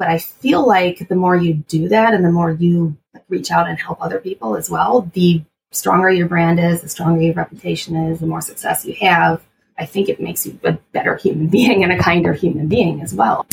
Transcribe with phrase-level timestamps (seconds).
[0.00, 2.96] But I feel like the more you do that and the more you
[3.28, 5.42] reach out and help other people as well, the
[5.72, 9.44] stronger your brand is, the stronger your reputation is, the more success you have.
[9.78, 13.12] I think it makes you a better human being and a kinder human being as
[13.12, 13.46] well.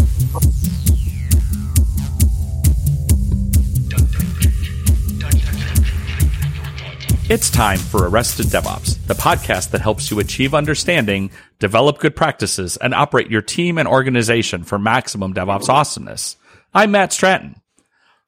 [7.30, 11.30] It's time for Arrested DevOps, the podcast that helps you achieve understanding,
[11.60, 16.37] develop good practices, and operate your team and organization for maximum DevOps awesomeness.
[16.74, 17.62] I'm Matt Stratton.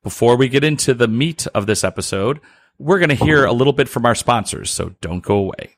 [0.04, 2.40] Before we get into the meat of this episode,
[2.78, 5.76] we're going to hear a little bit from our sponsors, so don't go away.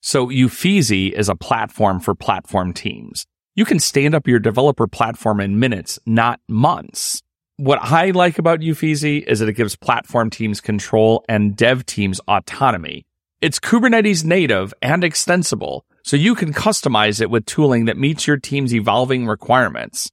[0.00, 3.26] So Uffizzi is a platform for platform teams.
[3.54, 7.22] You can stand up your developer platform in minutes, not months
[7.58, 12.20] what I like about Uffizzi is that it gives platform teams control and dev teams
[12.28, 13.04] autonomy.
[13.40, 18.36] It's Kubernetes native and extensible, so you can customize it with tooling that meets your
[18.36, 20.08] team's evolving requirements.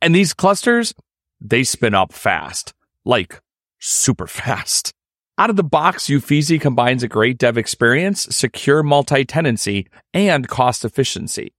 [0.00, 0.94] And these clusters,
[1.44, 3.40] they spin up fast, like
[3.78, 4.90] super fast.
[5.36, 11.52] Out of the box, Uffizzi combines a great dev experience, secure multi-tenancy, and cost efficiency.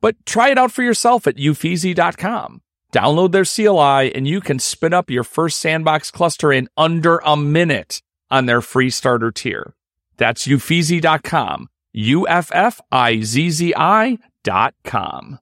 [0.00, 2.60] But try it out for yourself at uffizzi.com.
[2.92, 7.36] Download their CLI and you can spin up your first sandbox cluster in under a
[7.36, 9.74] minute on their free starter tier.
[10.16, 11.68] That's uffizzi.com.
[11.92, 12.58] U-F-F-I-Z-Z-I
[14.42, 15.38] dot com.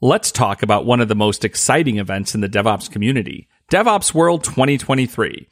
[0.00, 4.44] Let's talk about one of the most exciting events in the DevOps community, DevOps World
[4.44, 5.48] 2023.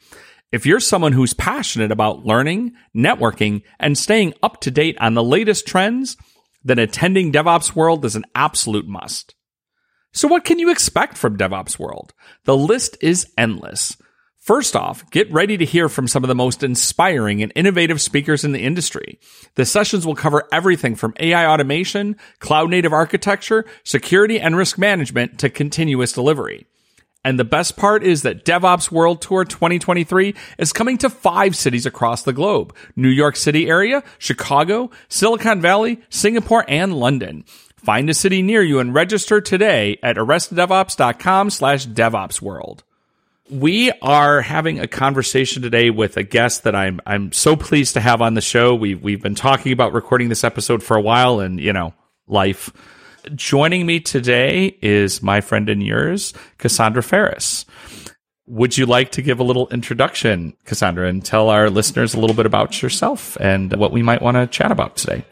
[0.53, 5.23] If you're someone who's passionate about learning, networking, and staying up to date on the
[5.23, 6.15] latest trends,
[6.63, 9.35] then attending DevOps World is an absolute must.
[10.13, 12.13] So what can you expect from DevOps World?
[12.45, 13.97] The list is endless.
[14.47, 18.45] First off, get ready to hear from some of the most inspiring and innovative speakers
[18.45, 19.19] in the industry.
[19.55, 25.37] The sessions will cover everything from AI automation, cloud native architecture, security and risk management
[25.39, 26.65] to continuous delivery.
[27.25, 31.85] And the best part is that DevOps World Tour 2023 is coming to five cities
[31.85, 32.73] across the globe.
[32.95, 37.43] New York City area, Chicago, Silicon Valley, Singapore, and London.
[37.75, 42.83] Find a city near you and register today at arresteddevops.com slash devopsworld.
[43.49, 48.01] We are having a conversation today with a guest that I'm I'm so pleased to
[48.01, 48.75] have on the show.
[48.75, 51.93] We've we've been talking about recording this episode for a while and you know,
[52.27, 52.71] life.
[53.35, 57.65] Joining me today is my friend and yours, Cassandra Faris.
[58.47, 62.35] Would you like to give a little introduction, Cassandra, and tell our listeners a little
[62.35, 65.25] bit about yourself and what we might want to chat about today?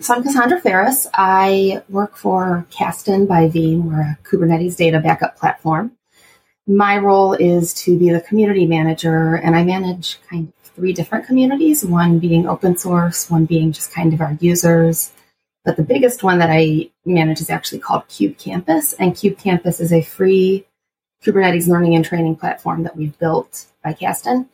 [0.00, 1.06] So I'm Cassandra Faris.
[1.14, 3.84] I work for Kasten by Veeam.
[3.84, 5.92] We're a Kubernetes data backup platform.
[6.70, 11.26] My role is to be the community manager, and I manage kind of three different
[11.26, 15.12] communities, one being open source, one being just kind of our users.
[15.64, 20.02] But the biggest one that I manage is actually called KubeCampus, and KubeCampus is a
[20.02, 20.66] free
[21.24, 24.46] Kubernetes learning and training platform that we've built by Kasten.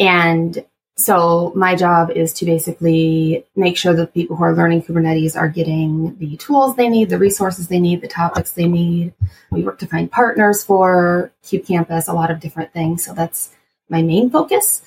[0.00, 0.64] And
[0.96, 5.48] so my job is to basically make sure that people who are learning Kubernetes are
[5.48, 9.14] getting the tools they need, the resources they need, the topics they need.
[9.50, 13.04] We work to find partners for KubeCampus, a lot of different things.
[13.04, 13.50] So that's
[13.88, 14.82] my main focus.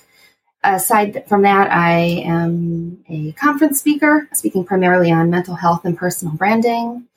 [0.63, 6.35] Aside from that, I am a conference speaker, speaking primarily on mental health and personal
[6.35, 7.07] branding,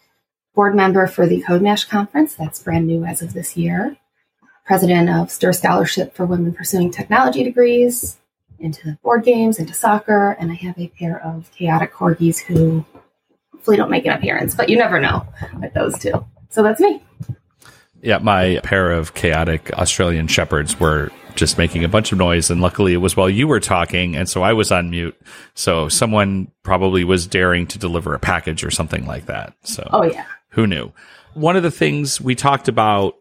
[0.55, 3.97] board member for the CodeMash conference, that's brand new as of this year,
[4.67, 8.19] president of STIR Scholarship for Women Pursuing Technology Degrees,
[8.59, 12.85] into board games, into soccer, and I have a pair of chaotic corgis who
[13.53, 15.27] hopefully don't make an appearance, but you never know
[15.61, 16.25] with those two.
[16.51, 17.03] So that's me.
[18.01, 22.61] Yeah, my pair of chaotic Australian shepherds were just making a bunch of noise, and
[22.61, 25.17] luckily it was while you were talking, and so I was on mute.
[25.55, 29.55] So someone probably was daring to deliver a package or something like that.
[29.63, 30.93] So, oh yeah, who knew?
[31.35, 33.17] One of the things we talked about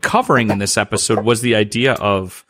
[0.00, 2.44] covering in this episode was the idea of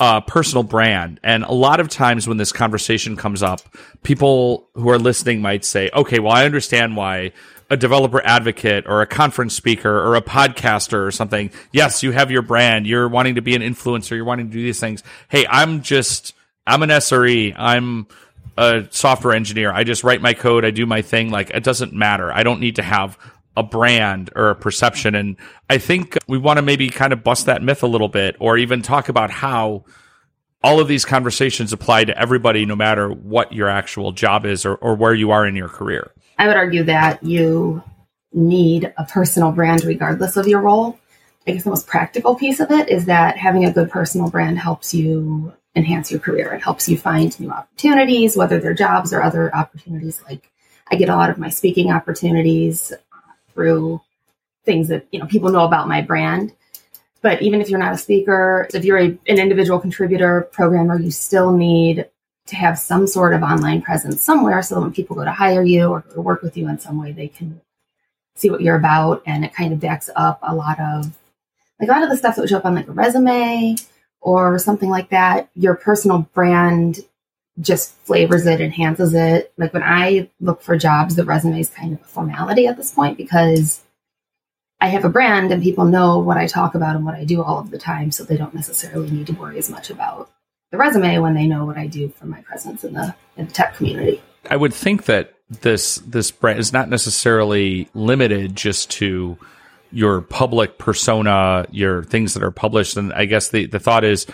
[0.00, 1.20] uh, personal brand.
[1.22, 3.60] And a lot of times when this conversation comes up,
[4.02, 7.32] people who are listening might say, okay, well, I understand why
[7.70, 11.50] a developer advocate or a conference speaker or a podcaster or something.
[11.72, 12.86] Yes, you have your brand.
[12.86, 14.12] You're wanting to be an influencer.
[14.12, 15.02] You're wanting to do these things.
[15.28, 16.34] Hey, I'm just,
[16.66, 17.54] I'm an SRE.
[17.56, 18.06] I'm
[18.56, 19.70] a software engineer.
[19.72, 20.64] I just write my code.
[20.64, 21.30] I do my thing.
[21.30, 22.32] Like it doesn't matter.
[22.32, 23.18] I don't need to have
[23.58, 25.14] a brand or a perception.
[25.14, 25.36] And
[25.68, 28.56] I think we want to maybe kind of bust that myth a little bit or
[28.56, 29.84] even talk about how
[30.62, 34.76] all of these conversations apply to everybody, no matter what your actual job is or,
[34.76, 36.12] or where you are in your career.
[36.38, 37.82] I would argue that you
[38.32, 40.98] need a personal brand regardless of your role.
[41.46, 44.58] I guess the most practical piece of it is that having a good personal brand
[44.58, 46.52] helps you enhance your career.
[46.52, 50.22] It helps you find new opportunities, whether they're jobs or other opportunities.
[50.28, 50.50] Like
[50.90, 52.92] I get a lot of my speaking opportunities
[53.58, 54.00] through
[54.64, 56.52] things that you know people know about my brand.
[57.22, 61.10] But even if you're not a speaker, if you're a, an individual contributor programmer, you
[61.10, 62.08] still need
[62.46, 65.64] to have some sort of online presence somewhere so that when people go to hire
[65.64, 67.60] you or work with you in some way, they can
[68.36, 69.22] see what you're about.
[69.26, 71.18] And it kind of backs up a lot of
[71.80, 73.74] like a lot of the stuff that would show up on like a resume
[74.20, 75.50] or something like that.
[75.56, 77.00] Your personal brand
[77.60, 79.52] just flavors it, enhances it.
[79.56, 82.92] Like when I look for jobs, the resume is kind of a formality at this
[82.92, 83.82] point because
[84.80, 87.42] I have a brand and people know what I talk about and what I do
[87.42, 88.10] all of the time.
[88.10, 90.30] So they don't necessarily need to worry as much about
[90.70, 93.52] the resume when they know what I do for my presence in the, in the
[93.52, 94.22] tech community.
[94.48, 99.38] I would think that this this brand is not necessarily limited just to
[99.90, 102.96] your public persona, your things that are published.
[102.96, 104.26] And I guess the, the thought is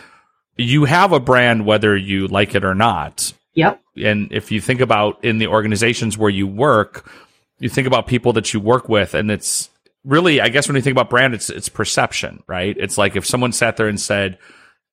[0.57, 3.33] you have a brand whether you like it or not.
[3.55, 3.81] Yep.
[4.03, 7.11] And if you think about in the organizations where you work,
[7.59, 9.71] you think about people that you work with and it's
[10.05, 12.77] really I guess when you think about brand it's it's perception, right?
[12.79, 14.39] It's like if someone sat there and said,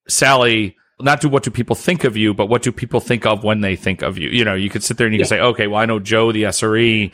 [0.07, 3.43] "Sally, not do what do people think of you, but what do people think of
[3.43, 4.29] when they think of you.
[4.29, 5.23] You know, you could sit there and you yeah.
[5.23, 7.13] can say, okay, well, I know Joe, the SRE,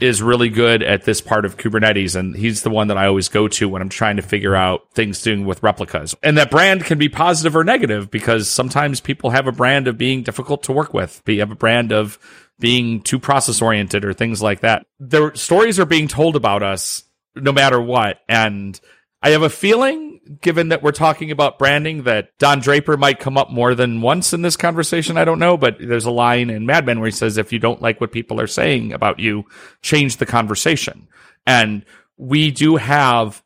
[0.00, 3.28] is really good at this part of Kubernetes, and he's the one that I always
[3.28, 6.14] go to when I'm trying to figure out things doing with replicas.
[6.22, 9.98] And that brand can be positive or negative because sometimes people have a brand of
[9.98, 11.22] being difficult to work with.
[11.26, 12.18] You have a brand of
[12.60, 14.86] being too process oriented or things like that.
[14.98, 17.04] The stories are being told about us
[17.34, 18.78] no matter what, and
[19.20, 23.36] I have a feeling, given that we're talking about branding, that Don Draper might come
[23.36, 25.16] up more than once in this conversation.
[25.16, 27.58] I don't know, but there's a line in Mad Men where he says, if you
[27.58, 29.44] don't like what people are saying about you,
[29.82, 31.08] change the conversation.
[31.46, 31.84] And
[32.16, 33.42] we do have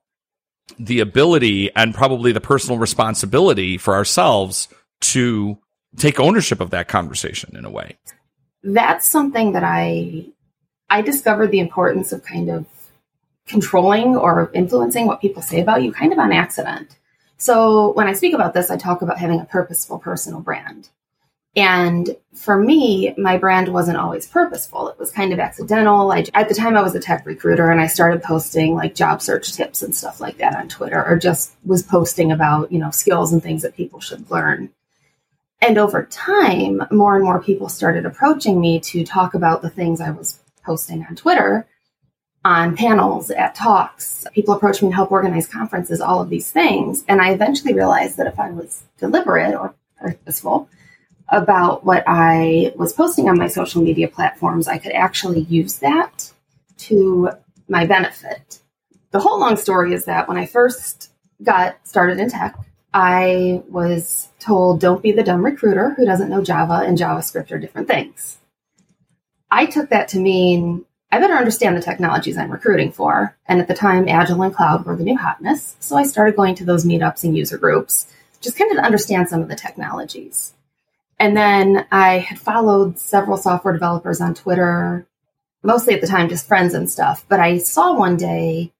[0.78, 4.68] the ability and probably the personal responsibility for ourselves
[5.00, 5.58] to
[5.96, 7.96] take ownership of that conversation in a way.
[8.62, 10.26] That's something that I
[10.88, 12.66] I discovered the importance of kind of
[13.46, 16.96] controlling or influencing what people say about you kind of on accident.
[17.36, 20.90] So when I speak about this, I talk about having a purposeful personal brand.
[21.54, 24.88] And for me, my brand wasn't always purposeful.
[24.88, 26.10] It was kind of accidental.
[26.10, 29.20] I, at the time, I was a tech recruiter and I started posting like job
[29.20, 32.90] search tips and stuff like that on Twitter, or just was posting about, you know,
[32.90, 34.70] skills and things that people should learn.
[35.60, 40.00] And over time, more and more people started approaching me to talk about the things
[40.00, 41.66] I was posting on Twitter
[42.44, 44.26] on panels, at talks.
[44.32, 47.04] People approach me and help organize conferences, all of these things.
[47.08, 50.68] And I eventually realized that if I was deliberate or purposeful
[51.28, 56.32] about what I was posting on my social media platforms, I could actually use that
[56.78, 57.30] to
[57.68, 58.60] my benefit.
[59.12, 61.12] The whole long story is that when I first
[61.42, 62.56] got started in tech,
[62.92, 67.58] I was told don't be the dumb recruiter who doesn't know Java and JavaScript are
[67.58, 68.38] different things.
[69.50, 73.36] I took that to mean I better understand the technologies I'm recruiting for.
[73.46, 75.76] And at the time, Agile and Cloud were the new hotness.
[75.78, 78.06] So I started going to those meetups and user groups,
[78.40, 80.54] just kind of to understand some of the technologies.
[81.18, 85.06] And then I had followed several software developers on Twitter,
[85.62, 87.26] mostly at the time just friends and stuff.
[87.28, 88.72] But I saw one day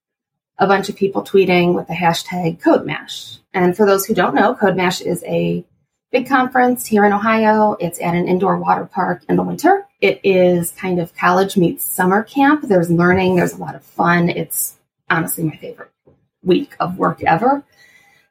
[0.58, 3.40] a bunch of people tweeting with the hashtag CodeMash.
[3.52, 5.67] And for those who don't know, CodeMash is a
[6.12, 7.74] big conference here in Ohio.
[7.80, 9.86] It's at an indoor water park in the winter.
[10.00, 12.62] It is kind of college meets summer camp.
[12.68, 14.28] There's learning, there's a lot of fun.
[14.28, 14.78] It's
[15.10, 15.90] honestly my favorite
[16.44, 17.64] week of work ever.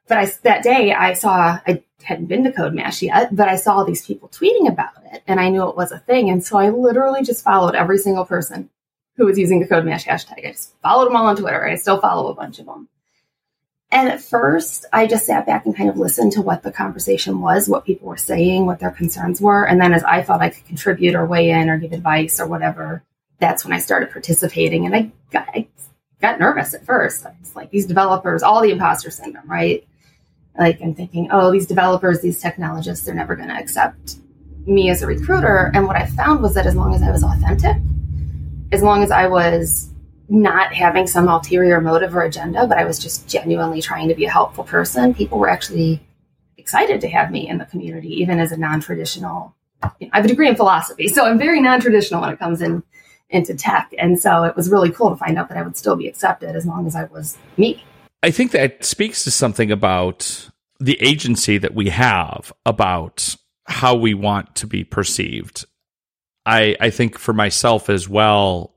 [0.06, 3.74] But I, that day I saw, I hadn't been to CodeMash yet, but I saw
[3.74, 6.30] all these people tweeting about it and I knew it was a thing.
[6.30, 8.70] And so I literally just followed every single person
[9.16, 10.46] who was using the CodeMash hashtag.
[10.46, 11.66] I just followed them all on Twitter.
[11.66, 12.88] I still follow a bunch of them.
[13.92, 17.42] And at first, I just sat back and kind of listened to what the conversation
[17.42, 19.66] was, what people were saying, what their concerns were.
[19.66, 22.46] And then as I felt I could contribute or weigh in or give advice or
[22.46, 23.04] whatever,
[23.38, 24.86] that's when I started participating.
[24.86, 25.68] And I got, I
[26.22, 27.26] got nervous at first.
[27.42, 29.86] It's like these developers, all the imposter syndrome, right?
[30.58, 34.16] Like I'm thinking, oh, these developers, these technologists, they're never going to accept
[34.64, 35.70] me as a recruiter.
[35.74, 37.76] And what I found was that as long as I was authentic,
[38.72, 39.91] as long as I was
[40.32, 44.24] not having some ulterior motive or agenda, but I was just genuinely trying to be
[44.24, 45.12] a helpful person.
[45.12, 46.00] People were actually
[46.56, 49.54] excited to have me in the community, even as a non-traditional.
[50.00, 52.62] You know, I have a degree in philosophy, so I'm very non-traditional when it comes
[52.62, 52.82] in
[53.28, 55.96] into tech, and so it was really cool to find out that I would still
[55.96, 57.84] be accepted as long as I was me.
[58.22, 60.48] I think that speaks to something about
[60.80, 63.36] the agency that we have about
[63.66, 65.66] how we want to be perceived.
[66.46, 68.71] I, I think for myself as well,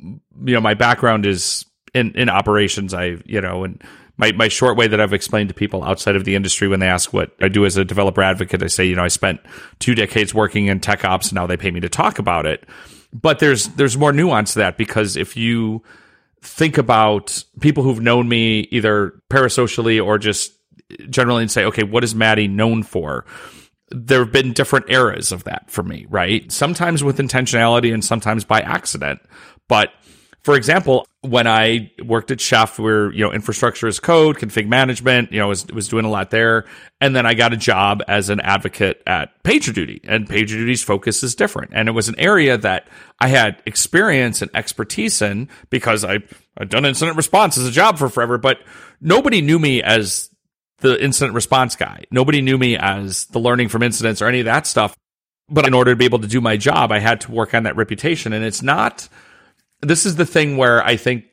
[0.00, 0.20] you
[0.54, 2.94] know, my background is in, in operations.
[2.94, 3.82] I, you know, and
[4.16, 6.86] my, my short way that I've explained to people outside of the industry when they
[6.88, 9.40] ask what I do as a developer advocate, I say, you know, I spent
[9.78, 12.68] two decades working in tech ops and now they pay me to talk about it.
[13.12, 15.82] But there's, there's more nuance to that because if you
[16.42, 20.52] think about people who've known me either parasocially or just
[21.08, 23.24] generally and say, okay, what is Maddie known for?
[23.90, 26.50] There have been different eras of that for me, right?
[26.50, 29.20] Sometimes with intentionality and sometimes by accident.
[29.68, 29.92] But
[30.44, 35.32] for example, when I worked at Chef, where you know infrastructure as code, config management,
[35.32, 36.66] you know, was was doing a lot there,
[37.00, 41.34] and then I got a job as an advocate at PagerDuty, and PagerDuty's focus is
[41.34, 46.18] different, and it was an area that I had experience and expertise in because I
[46.58, 48.58] I'd done incident response as a job for forever, but
[49.00, 50.28] nobody knew me as
[50.80, 52.04] the incident response guy.
[52.10, 54.94] Nobody knew me as the learning from incidents or any of that stuff.
[55.48, 57.62] But in order to be able to do my job, I had to work on
[57.62, 59.08] that reputation, and it's not
[59.84, 61.24] this is the thing where I think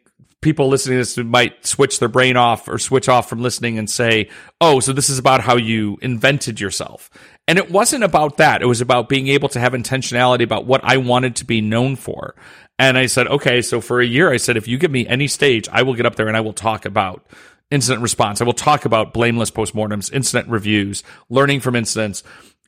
[0.42, 3.90] people listening to this might switch their brain off or switch off from listening and
[3.90, 4.30] say,
[4.60, 7.10] oh, so this is about how you invented yourself.
[7.48, 8.62] And it wasn't about that.
[8.62, 11.96] It was about being able to have intentionality about what I wanted to be known
[11.96, 12.36] for.
[12.80, 15.28] And I said, okay, so for a year, I said, if you give me any
[15.28, 17.24] stage, I will get up there and I will talk about
[17.70, 18.42] incident response.
[18.42, 22.24] I will talk about blameless postmortems, incident reviews, learning from incidents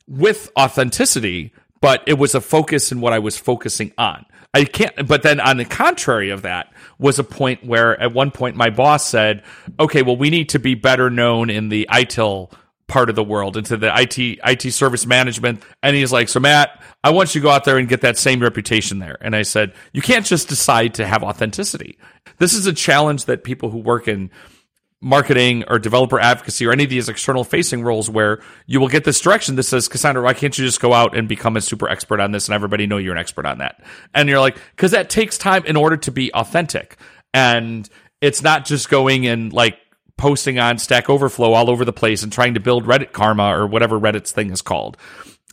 [0.06, 4.24] with authenticity, but it was a focus in what I was focusing on.
[4.54, 8.30] I can't, but then on the contrary of that was a point where at one
[8.30, 9.42] point my boss said,
[9.80, 12.52] okay, well, we need to be better known in the ITIL
[12.86, 15.62] part of the world into the IT IT service management.
[15.82, 18.16] And he's like so Matt I want you to go out there and get that
[18.16, 19.16] same reputation there.
[19.20, 21.98] And I said you can't just decide to have authenticity.
[22.38, 24.30] This is a challenge that people who work in
[25.04, 29.04] marketing or developer advocacy or any of these external facing roles where you will get
[29.04, 31.86] this direction that says, Cassandra, why can't you just go out and become a super
[31.88, 33.84] expert on this and everybody know you're an expert on that?
[34.14, 36.96] And you're like, because that takes time in order to be authentic.
[37.34, 37.86] And
[38.22, 39.76] it's not just going and like
[40.16, 43.66] posting on Stack Overflow all over the place and trying to build Reddit karma or
[43.66, 44.96] whatever Reddit's thing is called.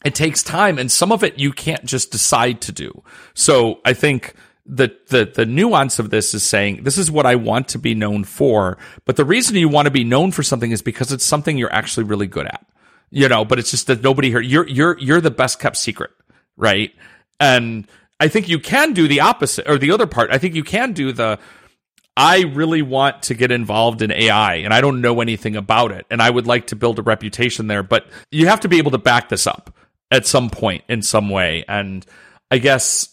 [0.06, 3.04] It takes time and some of it you can't just decide to do.
[3.34, 4.34] So I think
[4.72, 7.94] the, the the nuance of this is saying this is what I want to be
[7.94, 11.26] known for, but the reason you want to be known for something is because it's
[11.26, 12.66] something you're actually really good at.
[13.10, 16.12] You know, but it's just that nobody here you're you're you're the best kept secret,
[16.56, 16.94] right?
[17.38, 17.86] And
[18.22, 20.32] I think you can do the opposite or the other part.
[20.32, 21.38] I think you can do the
[22.16, 26.06] I really want to get involved in AI and I don't know anything about it
[26.10, 28.92] and I would like to build a reputation there, but you have to be able
[28.92, 29.76] to back this up
[30.12, 32.06] at some point in some way and
[32.50, 33.10] I guess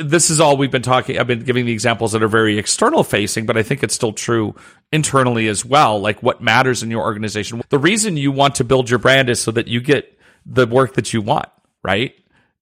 [0.00, 1.18] this is all we've been talking.
[1.18, 4.12] I've been giving the examples that are very external facing, but I think it's still
[4.12, 4.54] true
[4.92, 6.00] internally as well.
[6.00, 7.62] Like what matters in your organization.
[7.70, 10.16] The reason you want to build your brand is so that you get
[10.46, 11.48] the work that you want,
[11.82, 12.14] right?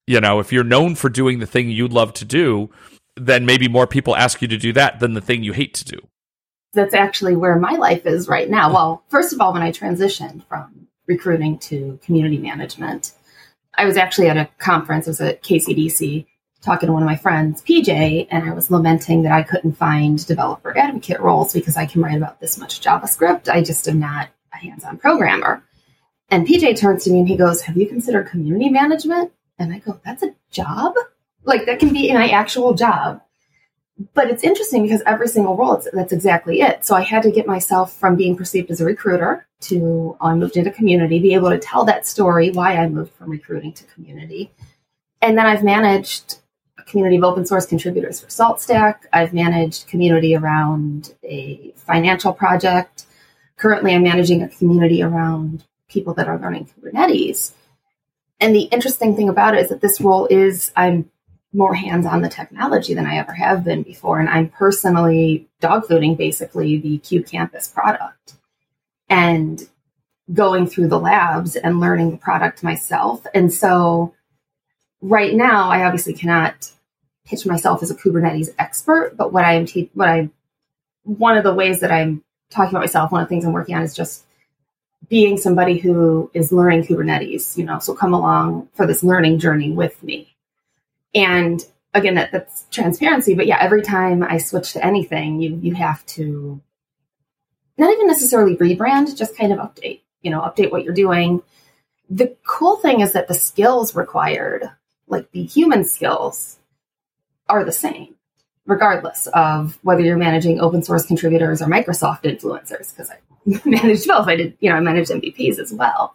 [0.07, 2.71] You know, if you're known for doing the thing you love to do,
[3.17, 5.85] then maybe more people ask you to do that than the thing you hate to
[5.85, 5.99] do.
[6.73, 8.73] That's actually where my life is right now.
[8.73, 13.13] Well, first of all, when I transitioned from recruiting to community management,
[13.77, 16.27] I was actually at a conference, it was at KCDC,
[16.63, 20.25] talking to one of my friends, PJ, and I was lamenting that I couldn't find
[20.25, 23.49] developer advocate roles because I can write about this much JavaScript.
[23.49, 25.63] I just am not a hands on programmer.
[26.31, 29.33] And PJ turns to me and he goes, Have you considered community management?
[29.59, 30.95] And I go, That's a job?
[31.45, 33.21] Like, that can be my actual job.
[34.15, 36.85] But it's interesting because every single role, that's exactly it.
[36.85, 40.35] So I had to get myself from being perceived as a recruiter to oh, I
[40.35, 43.85] moved into community, be able to tell that story, why I moved from recruiting to
[43.85, 44.53] community.
[45.21, 46.39] And then I've managed
[46.87, 49.01] community of open source contributors for SaltStack.
[49.13, 53.07] I've managed community around a financial project.
[53.57, 57.53] Currently, I'm managing a community around people that are learning Kubernetes.
[58.41, 61.11] And the interesting thing about it is that this role is I'm
[61.53, 64.19] more hands on the technology than I ever have been before.
[64.19, 68.35] And I'm personally dogfooding basically the KubeCampus product
[69.09, 69.69] and
[70.33, 73.27] going through the labs and learning the product myself.
[73.35, 74.15] And so
[75.03, 76.71] right now, I obviously cannot
[77.27, 80.31] pitch myself as a Kubernetes expert, but what I am, te- what I,
[81.03, 83.75] one of the ways that I'm talking about myself, one of the things I'm working
[83.75, 84.25] on is just
[85.09, 89.73] being somebody who is learning Kubernetes, you know, so come along for this learning journey
[89.73, 90.35] with me.
[91.15, 91.61] And
[91.93, 96.07] again, that, that's transparency, but yeah, every time I switch to anything, you, you have
[96.07, 96.61] to
[97.77, 101.43] not even necessarily rebrand, just kind of update, you know, update what you're doing.
[102.09, 104.71] The cool thing is that the skills required
[105.09, 106.59] like the human skills
[107.49, 108.15] are the same,
[108.67, 113.19] regardless of whether you're managing open source contributors or Microsoft influencers, because I
[113.69, 114.27] managed both.
[114.27, 116.15] I did, you know, I managed MVPs as well.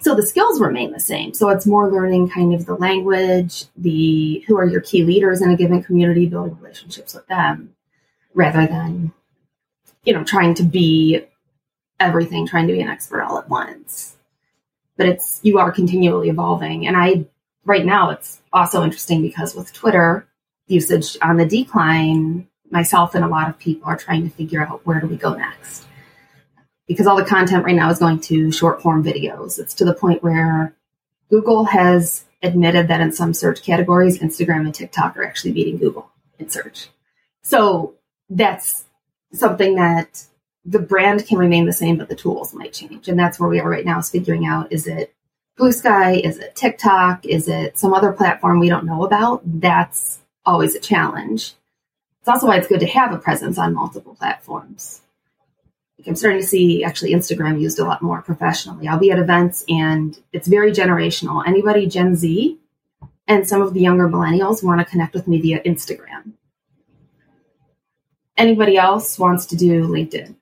[0.00, 1.34] So the skills remain the same.
[1.34, 5.50] So it's more learning kind of the language, the who are your key leaders in
[5.50, 7.74] a given community, building relationships with them,
[8.32, 9.12] rather than,
[10.04, 11.26] you know, trying to be
[11.98, 14.16] everything, trying to be an expert all at once.
[14.96, 16.86] But it's you are continually evolving.
[16.86, 17.26] And I
[17.70, 20.26] right now it's also interesting because with Twitter
[20.66, 24.84] usage on the decline, myself and a lot of people are trying to figure out
[24.84, 25.86] where do we go next.
[26.86, 29.58] Because all the content right now is going to short form videos.
[29.58, 30.74] It's to the point where
[31.30, 36.10] Google has admitted that in some search categories, Instagram and TikTok are actually beating Google
[36.40, 36.88] in search.
[37.42, 37.94] So
[38.28, 38.84] that's
[39.32, 40.24] something that
[40.64, 43.08] the brand can remain the same, but the tools might change.
[43.08, 45.14] And that's where we are right now is figuring out is it
[45.60, 46.20] Bluesky?
[46.20, 47.26] Is it TikTok?
[47.26, 49.42] Is it some other platform we don't know about?
[49.44, 51.54] That's always a challenge.
[52.20, 55.02] It's also why it's good to have a presence on multiple platforms.
[56.06, 58.88] I'm starting to see actually Instagram used a lot more professionally.
[58.88, 61.46] I'll be at events and it's very generational.
[61.46, 62.58] Anybody Gen Z
[63.28, 66.32] and some of the younger millennials want to connect with me via Instagram.
[68.38, 70.36] Anybody else wants to do LinkedIn.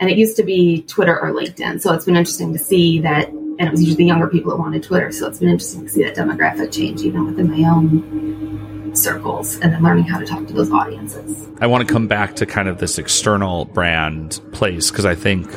[0.00, 1.80] And it used to be Twitter or LinkedIn.
[1.80, 4.56] So it's been interesting to see that, and it was usually the younger people that
[4.56, 5.12] wanted Twitter.
[5.12, 9.72] So it's been interesting to see that demographic change even within my own circles and
[9.72, 11.48] then learning how to talk to those audiences.
[11.60, 15.48] I want to come back to kind of this external brand place because I think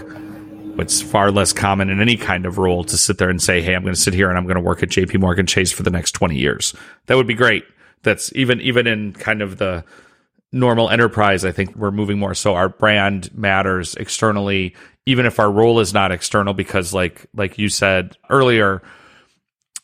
[0.78, 3.76] it's far less common in any kind of role to sit there and say, Hey,
[3.76, 5.84] I'm going to sit here and I'm going to work at JP Morgan Chase for
[5.84, 6.76] the next 20 years.
[7.06, 7.64] That would be great.
[8.04, 9.84] That's even, even in kind of the,
[10.54, 15.52] normal enterprise, I think we're moving more so our brand matters externally, even if our
[15.52, 18.82] role is not external, because like like you said earlier,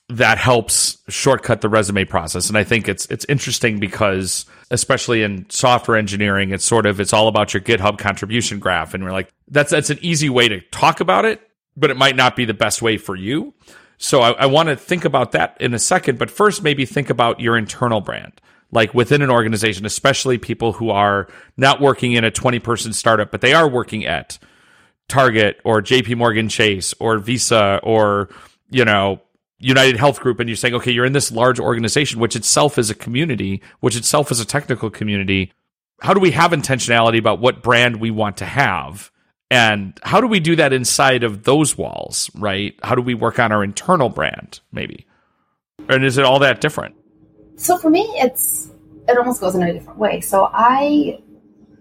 [0.09, 2.49] that helps shortcut the resume process.
[2.49, 7.13] And I think it's it's interesting because especially in software engineering, it's sort of it's
[7.13, 8.93] all about your GitHub contribution graph.
[8.93, 11.41] And we're like, that's that's an easy way to talk about it,
[11.75, 13.53] but it might not be the best way for you.
[13.97, 17.09] So I, I want to think about that in a second, but first maybe think
[17.09, 18.39] about your internal brand
[18.71, 23.31] like within an organization, especially people who are not working in a 20 person startup,
[23.31, 24.37] but they are working at
[25.07, 28.29] Target or JP Morgan Chase or Visa or,
[28.69, 29.21] you know,
[29.59, 30.39] United Health Group.
[30.39, 33.95] And you're saying, okay, you're in this large organization, which itself is a community, which
[33.95, 35.51] itself is a technical community.
[36.01, 39.11] How do we have intentionality about what brand we want to have?
[39.51, 42.75] And how do we do that inside of those walls, right?
[42.83, 45.07] How do we work on our internal brand, maybe?
[45.89, 46.95] And is it all that different?
[47.59, 48.71] So for me, it's
[49.09, 50.21] it almost goes in a different way.
[50.21, 51.21] So I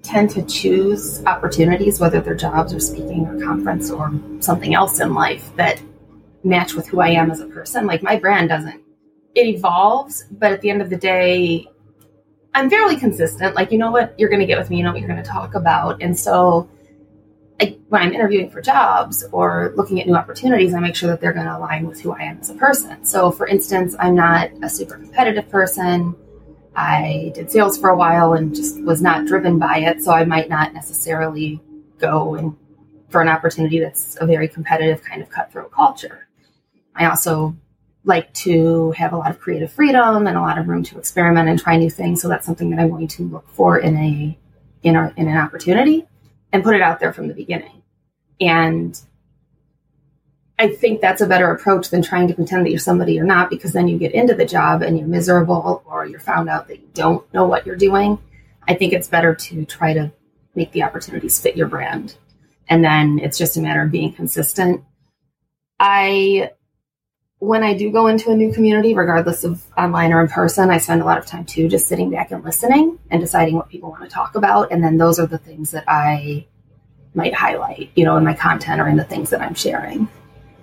[0.02, 5.14] tend to choose opportunities, whether they're jobs or speaking or conference or something else in
[5.14, 5.80] life that
[6.42, 7.86] match with who I am as a person.
[7.86, 8.82] Like my brand doesn't
[9.36, 11.64] it evolves, but at the end of the day,
[12.54, 13.54] I'm fairly consistent.
[13.54, 15.22] Like you know what you're going to get with me, you know what you're going
[15.22, 16.68] to talk about, and so
[17.60, 21.20] I, when I'm interviewing for jobs or looking at new opportunities, I make sure that
[21.20, 23.04] they're going to align with who I am as a person.
[23.04, 26.14] So, for instance, I'm not a super competitive person.
[26.76, 30.02] I did sales for a while and just was not driven by it.
[30.02, 31.60] So, I might not necessarily
[31.98, 32.56] go
[33.08, 36.28] for an opportunity that's a very competitive kind of cutthroat culture.
[36.94, 37.56] I also
[38.04, 41.48] like to have a lot of creative freedom and a lot of room to experiment
[41.48, 42.22] and try new things.
[42.22, 44.38] So that's something that I'm going to look for in a
[44.84, 46.06] in, a, in an opportunity
[46.52, 47.82] and put it out there from the beginning.
[48.40, 48.98] And
[50.58, 53.50] I think that's a better approach than trying to pretend that you're somebody you're not,
[53.50, 56.80] because then you get into the job and you're miserable or you're found out that
[56.80, 58.18] you don't know what you're doing.
[58.66, 60.11] I think it's better to try to
[60.54, 62.16] make the opportunities fit your brand.
[62.68, 64.82] And then it's just a matter of being consistent.
[65.80, 66.50] I,
[67.40, 70.79] when I do go into a new community, regardless of online or in person, I
[70.79, 73.90] spend a lot of time too just sitting back and listening and deciding what people
[73.90, 74.72] want to talk about.
[74.72, 76.46] And then those are the things that I
[77.14, 80.09] might highlight, you know, in my content or in the things that I'm sharing.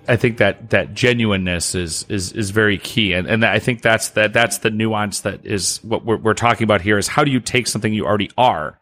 [0.08, 4.10] I think that that genuineness is is is very key, and and I think that's
[4.10, 7.32] that that's the nuance that is what we're, we're talking about here is how do
[7.32, 8.78] you take something you already are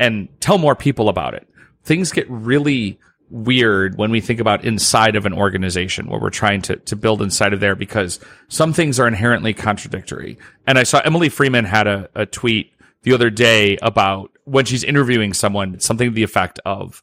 [0.00, 1.46] and tell more people about it.
[1.84, 2.98] Things get really
[3.30, 7.20] weird when we think about inside of an organization where we're trying to, to build
[7.22, 10.38] inside of there because some things are inherently contradictory.
[10.66, 14.84] And I saw Emily Freeman had a, a tweet the other day about when she's
[14.84, 17.02] interviewing someone, something to the effect of,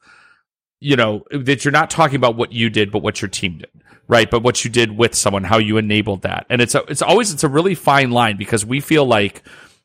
[0.79, 3.71] you know, that you're not talking about what you did, but what your team did,
[4.07, 4.29] right?
[4.29, 6.45] But what you did with someone, how you enabled that.
[6.49, 9.43] And it's a, it's always, it's a really fine line because we feel like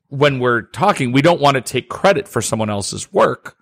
[0.08, 3.57] when we're talking, we don't want to take credit for someone else's work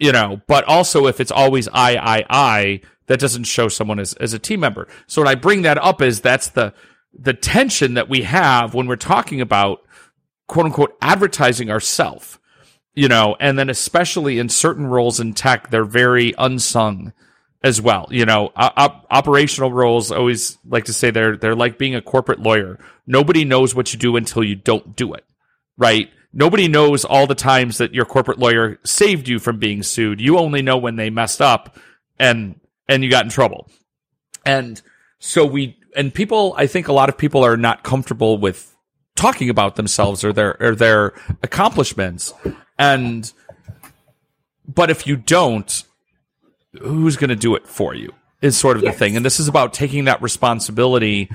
[0.00, 4.14] you know, but also if it's always I, I, I, that doesn't show someone as,
[4.14, 4.88] as a team member.
[5.06, 6.72] So when I bring that up is that's the,
[7.12, 9.82] the tension that we have when we're talking about
[10.48, 12.38] quote unquote advertising ourselves,
[12.94, 17.12] you know, and then especially in certain roles in tech, they're very unsung
[17.62, 18.08] as well.
[18.10, 22.40] You know, op- operational roles always like to say they're, they're like being a corporate
[22.40, 22.78] lawyer.
[23.06, 25.24] Nobody knows what you do until you don't do it,
[25.76, 26.10] right?
[26.32, 30.20] Nobody knows all the times that your corporate lawyer saved you from being sued.
[30.20, 31.76] You only know when they messed up
[32.18, 33.68] and and you got in trouble.
[34.44, 34.80] And
[35.18, 38.74] so we and people I think a lot of people are not comfortable with
[39.16, 42.32] talking about themselves or their or their accomplishments.
[42.78, 43.32] And
[44.68, 45.82] but if you don't,
[46.80, 48.12] who's going to do it for you?
[48.40, 48.94] Is sort of yes.
[48.94, 49.16] the thing.
[49.16, 51.28] And this is about taking that responsibility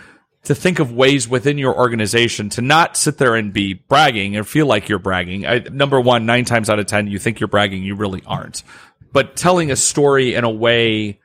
[0.45, 4.47] to think of ways within your organization to not sit there and be bragging and
[4.47, 5.45] feel like you're bragging.
[5.45, 8.63] I, number one, nine times out of 10, you think you're bragging, you really aren't.
[9.11, 11.19] But telling a story in a way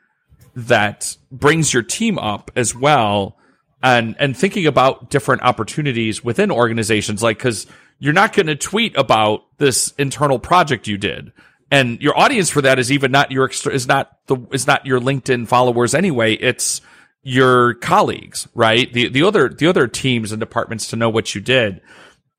[0.55, 3.37] that brings your team up as well
[3.83, 7.67] and and thinking about different opportunities within organizations like cuz
[7.99, 11.33] you're not going to tweet about this internal project you did
[11.71, 15.01] and your audience for that is even not your is not the is not your
[15.01, 16.81] LinkedIn followers anyway it's
[17.23, 21.41] your colleagues right the the other the other teams and departments to know what you
[21.41, 21.81] did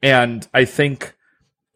[0.01, 1.13] and i think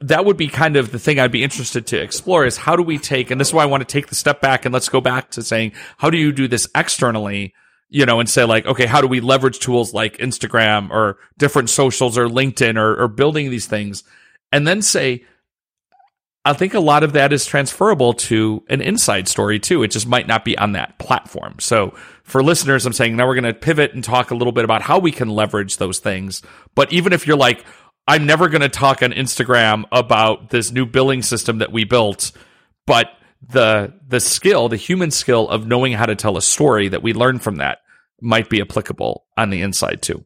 [0.01, 2.83] that would be kind of the thing I'd be interested to explore is how do
[2.83, 4.89] we take, and this is why I want to take the step back and let's
[4.89, 7.53] go back to saying, how do you do this externally?
[7.89, 11.69] You know, and say like, okay, how do we leverage tools like Instagram or different
[11.69, 14.03] socials or LinkedIn or, or building these things?
[14.51, 15.23] And then say,
[16.43, 19.81] I think a lot of that is transferable to an inside story too.
[19.81, 21.55] It just might not be on that platform.
[21.59, 24.65] So for listeners, I'm saying now we're going to pivot and talk a little bit
[24.65, 26.41] about how we can leverage those things.
[26.73, 27.63] But even if you're like,
[28.07, 32.31] I'm never going to talk on Instagram about this new billing system that we built,
[32.87, 33.11] but
[33.47, 37.13] the the skill, the human skill of knowing how to tell a story that we
[37.13, 37.79] learn from that
[38.19, 40.25] might be applicable on the inside too.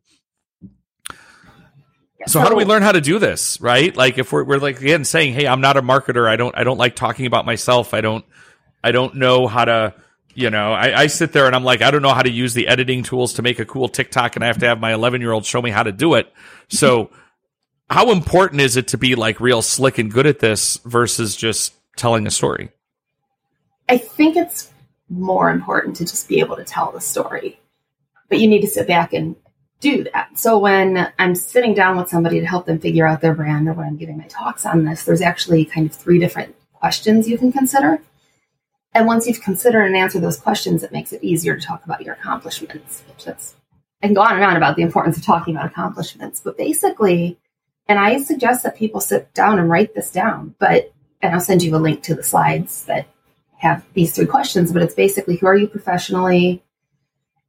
[2.28, 3.96] So, how do we learn how to do this, right?
[3.96, 6.30] Like if we're, we're like again saying, "Hey, I'm not a marketer.
[6.30, 7.94] I don't I don't like talking about myself.
[7.94, 8.24] I don't
[8.84, 9.94] I don't know how to
[10.40, 12.54] you know, I, I, sit there and I'm like, I don't know how to use
[12.54, 15.20] the editing tools to make a cool TikTok, and I have to have my 11
[15.20, 16.32] year old show me how to do it.
[16.70, 17.10] So
[17.90, 21.74] how important is it to be like real slick and good at this versus just
[21.98, 22.70] telling a story?
[23.90, 24.72] I think it's
[25.10, 27.60] more important to just be able to tell the story,
[28.30, 29.36] but you need to sit back and
[29.82, 30.38] do that.
[30.40, 33.74] So when I'm sitting down with somebody to help them figure out their brand or
[33.74, 37.38] when I'm giving my talks on this, there's actually kind of three different questions you
[37.38, 38.02] can consider.
[38.94, 42.02] And once you've considered and answered those questions, it makes it easier to talk about
[42.02, 43.36] your accomplishments, which I
[44.08, 47.38] can go on and on about the importance of talking about accomplishments, but basically
[47.90, 50.54] and I suggest that people sit down and write this down.
[50.60, 53.08] But, and I'll send you a link to the slides that
[53.58, 56.64] have these three questions, but it's basically who are you professionally?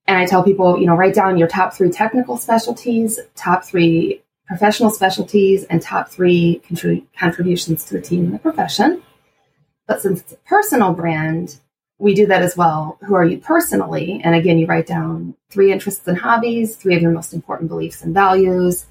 [0.07, 4.23] And I tell people, you know, write down your top three technical specialties, top three
[4.47, 9.03] professional specialties, and top three contrib- contributions to the team and the profession.
[9.91, 11.59] But since it's a personal brand,
[11.99, 12.97] we do that as well.
[13.01, 14.21] Who are you personally?
[14.23, 18.03] And again, you write down three interests and hobbies, three of your most important beliefs
[18.03, 18.87] and values,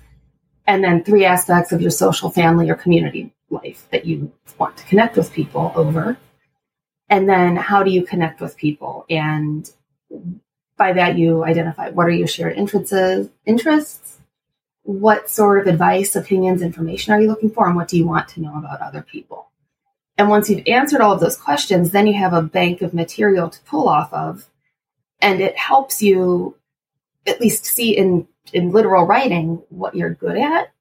[0.68, 4.84] and then three aspects of your social family or community life that you want to
[4.88, 6.18] connect with people over.
[7.08, 9.06] And then how do you connect with people?
[9.10, 9.72] And
[10.76, 14.18] by that you identify what are your shared interests interests?
[14.84, 17.68] What sort of advice opinions information are you looking for?
[17.68, 19.50] And what do you want to know about other people
[20.20, 23.50] and once you've answered all of those questions then you have a bank of material
[23.50, 24.48] to pull off of
[25.22, 26.56] and it helps you
[27.26, 30.72] at least see in in literal writing what you're good at.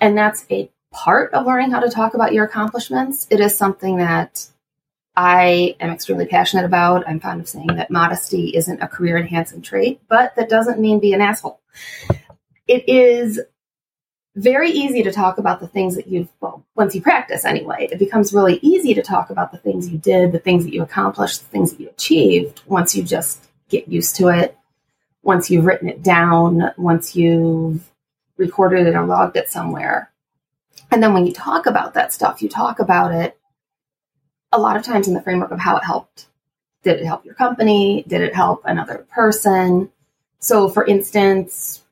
[0.00, 3.26] And that's a part of learning how to talk about your accomplishments.
[3.30, 4.46] It is something that
[5.16, 7.08] I am extremely passionate about.
[7.08, 10.98] I'm fond of saying that modesty isn't a career enhancing trait, but that doesn't mean
[10.98, 11.60] be an asshole.
[12.66, 13.40] It is
[14.36, 17.98] very easy to talk about the things that you've, well, once you practice anyway, it
[17.98, 21.42] becomes really easy to talk about the things you did, the things that you accomplished,
[21.42, 24.58] the things that you achieved once you just get used to it
[25.24, 27.90] once you've written it down, once you've
[28.36, 30.10] recorded it or logged it somewhere.
[30.90, 33.38] And then when you talk about that stuff, you talk about it
[34.52, 36.26] a lot of times in the framework of how it helped.
[36.82, 38.04] Did it help your company?
[38.06, 39.90] Did it help another person?
[40.38, 41.82] So, for instance,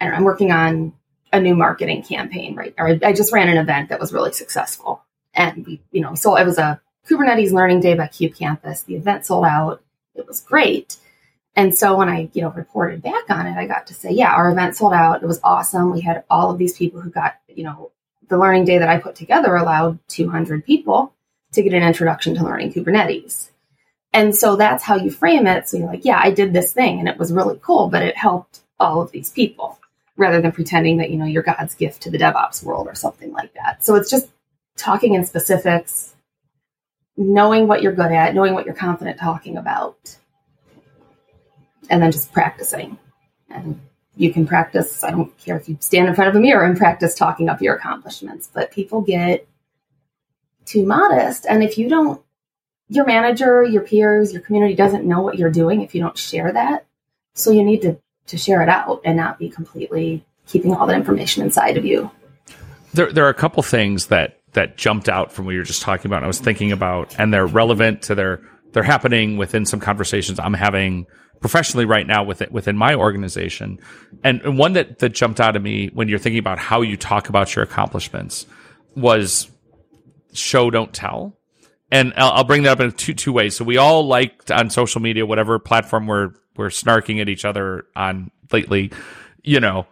[0.00, 0.94] I'm working on
[1.34, 2.74] a new marketing campaign, right?
[2.78, 5.02] Or I just ran an event that was really successful.
[5.34, 8.84] And we, you know, so it was a Kubernetes Learning Day by KubeCampus.
[8.84, 9.82] The event sold out.
[10.14, 10.96] It was great.
[11.56, 14.32] And so when I, you know, reported back on it, I got to say, yeah,
[14.32, 15.22] our event sold out.
[15.22, 15.92] It was awesome.
[15.92, 17.90] We had all of these people who got, you know,
[18.28, 21.12] the learning day that I put together allowed 200 people
[21.52, 23.50] to get an introduction to learning Kubernetes.
[24.12, 25.68] And so that's how you frame it.
[25.68, 28.16] So you're like, yeah, I did this thing and it was really cool, but it
[28.16, 29.78] helped all of these people
[30.16, 33.32] rather than pretending that, you know, you're God's gift to the DevOps world or something
[33.32, 33.84] like that.
[33.84, 34.28] So it's just
[34.76, 36.14] talking in specifics,
[37.16, 40.16] knowing what you're good at, knowing what you're confident talking about
[41.90, 42.98] and then just practicing.
[43.50, 43.80] And
[44.16, 46.76] you can practice, I don't care if you stand in front of a mirror and
[46.76, 49.46] practice talking up your accomplishments, but people get
[50.64, 51.46] too modest.
[51.48, 52.20] And if you don't,
[52.88, 56.52] your manager, your peers, your community doesn't know what you're doing if you don't share
[56.52, 56.86] that.
[57.34, 60.96] So you need to, to share it out and not be completely keeping all that
[60.96, 62.10] information inside of you.
[62.92, 65.82] There, there are a couple things that that jumped out from what you were just
[65.82, 66.22] talking about.
[66.22, 68.40] I was thinking about, and they're relevant to their
[68.72, 71.06] they're happening within some conversations I'm having
[71.40, 73.78] professionally right now within within my organization.
[74.22, 76.96] And, and one that that jumped out at me when you're thinking about how you
[76.96, 78.46] talk about your accomplishments
[78.94, 79.50] was
[80.32, 81.36] show don't tell.
[81.90, 83.56] And I'll, I'll bring that up in two two ways.
[83.56, 87.86] So we all like on social media, whatever platform we're we're snarking at each other
[87.96, 88.90] on lately,
[89.42, 89.86] you know,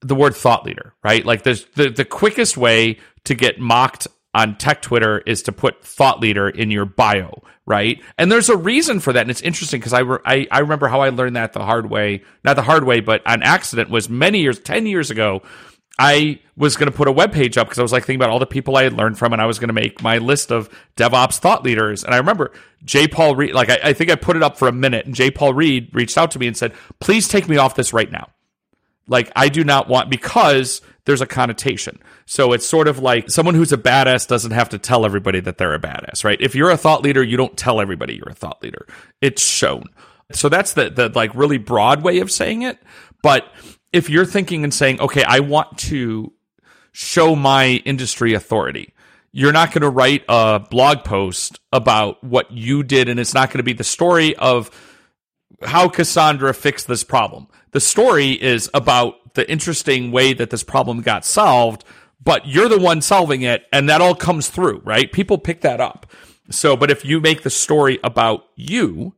[0.00, 1.24] the word thought leader, right?
[1.24, 5.82] Like there's the, the quickest way to get mocked on tech Twitter is to put
[5.84, 8.02] thought leader in your bio, right?
[8.18, 9.20] And there's a reason for that.
[9.20, 11.88] And it's interesting because I, re- I, I remember how I learned that the hard
[11.88, 15.42] way, not the hard way, but on accident was many years, 10 years ago.
[15.98, 18.30] I was going to put a web page up because I was like thinking about
[18.30, 20.50] all the people I had learned from, and I was going to make my list
[20.50, 22.02] of DevOps thought leaders.
[22.04, 22.52] And I remember
[22.84, 23.06] J.
[23.06, 25.30] Paul Reed, like I, I think I put it up for a minute, and J.
[25.30, 28.30] Paul Reed reached out to me and said, "Please take me off this right now."
[29.06, 32.00] Like I do not want because there's a connotation.
[32.26, 35.58] So it's sort of like someone who's a badass doesn't have to tell everybody that
[35.58, 36.40] they're a badass, right?
[36.40, 38.86] If you're a thought leader, you don't tell everybody you're a thought leader.
[39.20, 39.84] It's shown.
[40.32, 42.78] So that's the the like really broad way of saying it.
[43.22, 43.46] But
[43.94, 46.32] if you're thinking and saying, okay, I want to
[46.90, 48.92] show my industry authority,
[49.30, 53.50] you're not going to write a blog post about what you did, and it's not
[53.50, 54.68] going to be the story of
[55.62, 57.46] how Cassandra fixed this problem.
[57.70, 61.84] The story is about the interesting way that this problem got solved,
[62.20, 65.10] but you're the one solving it, and that all comes through, right?
[65.10, 66.06] People pick that up.
[66.50, 69.14] So, but if you make the story about you,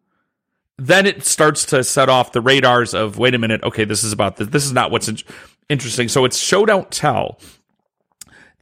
[0.78, 4.12] then it starts to set off the radars of wait a minute, okay, this is
[4.12, 4.48] about this.
[4.48, 5.18] This is not what's in-
[5.68, 6.08] interesting.
[6.08, 7.38] So it's show don't tell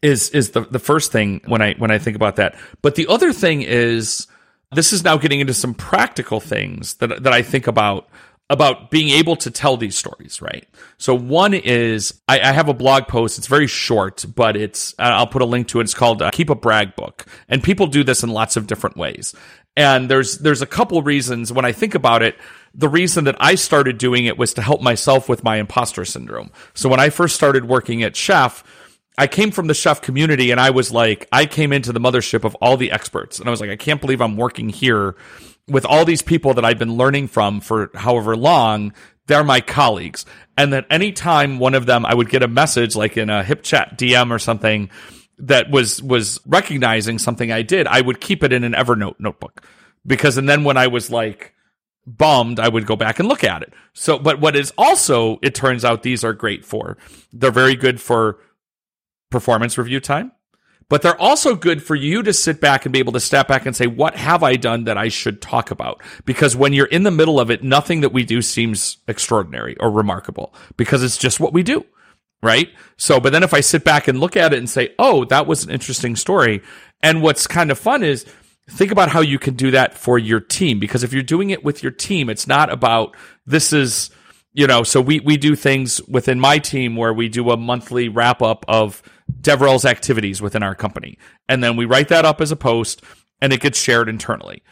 [0.02, 2.56] is is the the first thing when I when I think about that.
[2.82, 4.26] But the other thing is
[4.72, 8.08] this is now getting into some practical things that that I think about
[8.50, 10.68] about being able to tell these stories, right?
[10.98, 13.38] So one is I, I have a blog post.
[13.38, 15.84] It's very short, but it's I'll put a link to it.
[15.84, 18.96] It's called uh, "Keep a Brag Book," and people do this in lots of different
[18.96, 19.34] ways.
[19.76, 22.36] And there's there's a couple reasons when I think about it.
[22.74, 26.50] The reason that I started doing it was to help myself with my imposter syndrome.
[26.74, 28.64] So when I first started working at Chef
[29.16, 32.44] I came from the chef community and I was like, I came into the mothership
[32.44, 33.38] of all the experts.
[33.38, 35.14] And I was like, I can't believe I'm working here
[35.68, 38.92] with all these people that I've been learning from for however long.
[39.26, 40.26] They're my colleagues.
[40.56, 43.96] And that anytime one of them, I would get a message like in a HipChat
[43.96, 44.90] DM or something
[45.38, 49.64] that was, was recognizing something I did, I would keep it in an Evernote notebook.
[50.06, 51.54] Because, and then when I was like,
[52.06, 53.72] bummed, I would go back and look at it.
[53.94, 56.98] So, but what is also, it turns out these are great for,
[57.32, 58.38] they're very good for
[59.30, 60.32] performance review time,
[60.88, 63.66] but they're also good for you to sit back and be able to step back
[63.66, 66.02] and say, what have I done that I should talk about?
[66.24, 69.90] Because when you're in the middle of it, nothing that we do seems extraordinary or
[69.90, 71.84] remarkable because it's just what we do.
[72.42, 72.68] Right.
[72.98, 75.46] So, but then if I sit back and look at it and say, oh, that
[75.46, 76.62] was an interesting story.
[77.02, 78.26] And what's kind of fun is
[78.68, 80.78] think about how you can do that for your team.
[80.78, 83.16] Because if you're doing it with your team, it's not about
[83.46, 84.10] this is,
[84.52, 88.10] you know, so we, we do things within my team where we do a monthly
[88.10, 89.02] wrap up of
[89.44, 91.18] DevRel's activities within our company.
[91.48, 93.02] And then we write that up as a post
[93.40, 94.62] and it gets shared internally.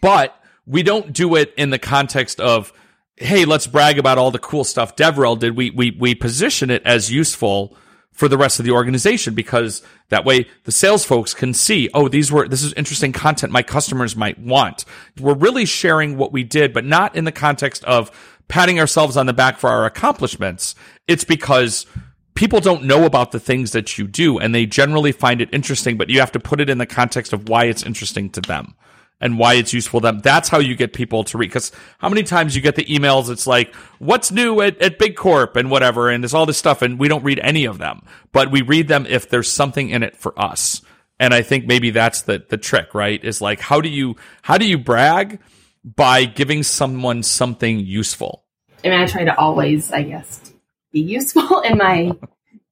[0.00, 2.72] But we don't do it in the context of,
[3.16, 5.56] hey, let's brag about all the cool stuff DevRel did.
[5.56, 7.76] We, we, we position it as useful
[8.12, 12.08] for the rest of the organization because that way the sales folks can see, oh,
[12.08, 14.84] these were, this is interesting content my customers might want.
[15.18, 18.10] We're really sharing what we did, but not in the context of
[18.48, 20.74] patting ourselves on the back for our accomplishments.
[21.08, 21.86] It's because
[22.34, 25.96] people don't know about the things that you do and they generally find it interesting,
[25.96, 28.74] but you have to put it in the context of why it's interesting to them
[29.20, 30.20] and why it's useful to them.
[30.20, 31.48] That's how you get people to read.
[31.48, 33.28] Because how many times you get the emails?
[33.28, 36.08] It's like, what's new at, at Big Corp and whatever.
[36.08, 36.82] And there's all this stuff.
[36.82, 40.02] And we don't read any of them, but we read them if there's something in
[40.02, 40.80] it for us.
[41.18, 43.22] And I think maybe that's the, the trick, right?
[43.22, 45.38] Is like, how do you, how do you brag
[45.84, 48.44] by giving someone something useful?
[48.82, 50.49] I mean, I try to always, I guess,
[50.92, 52.12] be useful in my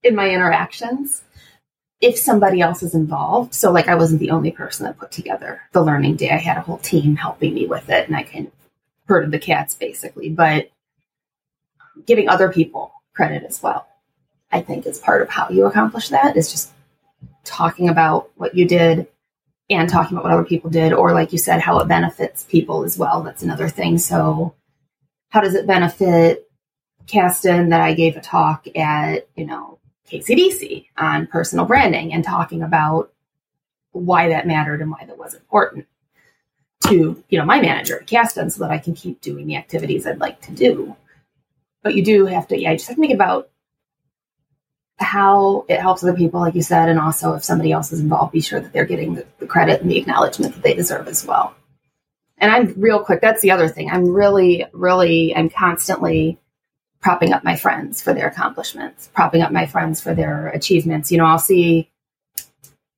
[0.03, 1.23] in my interactions
[2.01, 3.55] if somebody else is involved.
[3.55, 6.31] So like I wasn't the only person that put together the learning day.
[6.31, 8.53] I had a whole team helping me with it and I kind of
[9.07, 10.71] herded the cats basically, but
[12.07, 13.89] giving other people credit as well.
[14.51, 16.71] I think is part of how you accomplish that is just
[17.45, 19.09] talking about what you did
[19.69, 22.85] and talking about what other people did or like you said how it benefits people
[22.85, 23.23] as well.
[23.23, 23.99] That's another thing.
[23.99, 24.55] So
[25.31, 26.48] how does it benefit
[27.09, 29.79] Kasten that I gave a talk at, you know,
[30.11, 33.13] KCDC on personal branding and talking about
[33.93, 35.87] why that mattered and why that was important
[36.85, 40.07] to, you know, my manager at Kasten so that I can keep doing the activities
[40.07, 40.97] I'd like to do.
[41.83, 43.51] But you do have to, yeah, you just have to think about
[44.99, 48.33] how it helps other people, like you said, and also if somebody else is involved,
[48.33, 51.25] be sure that they're getting the, the credit and the acknowledgement that they deserve as
[51.25, 51.55] well.
[52.39, 53.21] And I'm real quick.
[53.21, 53.91] That's the other thing.
[53.91, 56.39] I'm really, really, I'm constantly
[57.01, 61.13] propping up my friends for their accomplishments, propping up my friends for their achievements.
[61.13, 61.91] You know, I'll see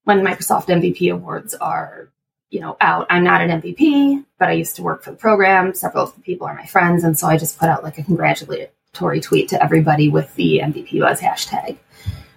[0.05, 2.09] when Microsoft MVP awards are,
[2.51, 3.07] you know, out.
[3.11, 5.75] I'm not an MVP, but I used to work for the program.
[5.75, 7.05] Several of the people are my friends.
[7.05, 11.01] And so I just put out like a congratulatory tweet to everybody with the MVP
[11.01, 11.77] Buzz hashtag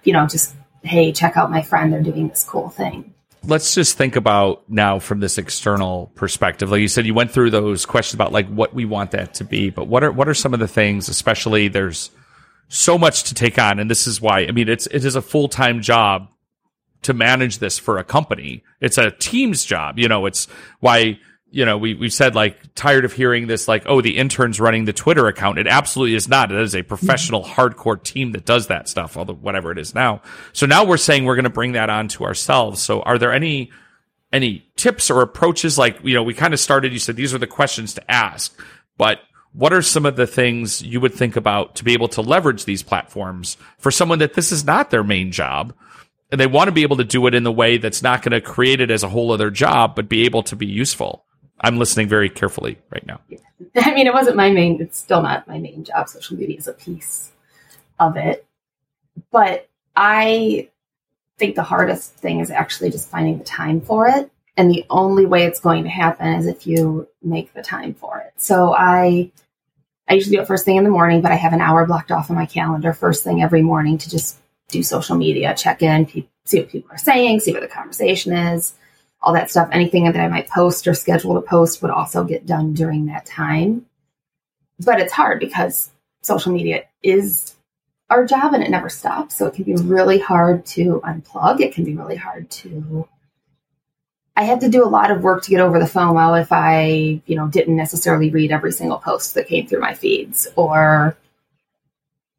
[0.03, 1.91] you know, just, hey, check out my friend.
[1.91, 3.12] They're doing this cool thing.
[3.45, 6.71] Let's just think about now from this external perspective.
[6.71, 9.43] Like you said, you went through those questions about like what we want that to
[9.43, 12.09] be, but what are what are some of the things, especially there's
[12.69, 15.21] so much to take on, and this is why I mean it's it is a
[15.21, 16.29] full time job
[17.01, 18.63] to manage this for a company.
[18.79, 19.99] It's a team's job.
[19.99, 20.47] You know, it's
[20.79, 21.19] why
[21.53, 24.85] you know, we, we said like tired of hearing this, like, oh, the intern's running
[24.85, 25.59] the Twitter account.
[25.59, 26.51] It absolutely is not.
[26.51, 27.51] It is a professional mm-hmm.
[27.51, 30.23] hardcore team that does that stuff, although whatever it is now.
[30.51, 32.81] So now we're saying we're going to bring that on to ourselves.
[32.81, 33.69] So are there any,
[34.31, 35.77] any tips or approaches?
[35.77, 38.59] Like, you know, we kind of started, you said these are the questions to ask,
[38.97, 39.19] but
[39.51, 42.65] what are some of the things you would think about to be able to leverage
[42.65, 45.75] these platforms for someone that this is not their main job?
[46.31, 48.31] And they want to be able to do it in the way that's not going
[48.31, 51.25] to create it as a whole other job, but be able to be useful.
[51.63, 53.21] I'm listening very carefully right now.
[53.29, 53.39] Yeah.
[53.77, 56.09] I mean, it wasn't my main, it's still not my main job.
[56.09, 57.31] Social media is a piece
[57.99, 58.45] of it.
[59.31, 60.69] But I
[61.37, 64.29] think the hardest thing is actually just finding the time for it.
[64.57, 68.19] And the only way it's going to happen is if you make the time for
[68.19, 68.33] it.
[68.35, 69.31] So I,
[70.07, 72.11] I usually do it first thing in the morning, but I have an hour blocked
[72.11, 76.07] off on my calendar first thing every morning to just do social media, check in,
[76.43, 78.73] see what people are saying, see what the conversation is
[79.23, 79.69] all that stuff.
[79.71, 83.25] Anything that I might post or schedule to post would also get done during that
[83.25, 83.85] time.
[84.79, 87.55] But it's hard because social media is
[88.09, 89.37] our job and it never stops.
[89.37, 91.61] So it can be really hard to unplug.
[91.61, 93.07] It can be really hard to.
[94.35, 97.21] I had to do a lot of work to get over the FOMO if I,
[97.25, 100.47] you know, didn't necessarily read every single post that came through my feeds.
[100.55, 101.15] Or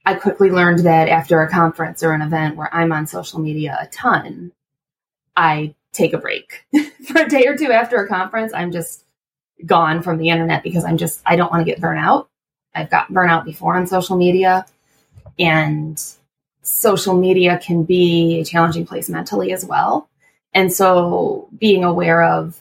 [0.04, 3.78] I quickly learned that after a conference or an event where I'm on social media
[3.80, 4.52] a ton,
[5.36, 6.64] I take a break
[7.06, 8.52] for a day or two after a conference.
[8.52, 9.04] I'm just
[9.64, 12.26] gone from the internet because I'm just, I don't want to get burnout.
[12.74, 14.66] I've got burnout before on social media
[15.38, 16.02] and
[16.62, 20.08] social media can be a challenging place mentally as well.
[20.52, 22.58] And so being aware of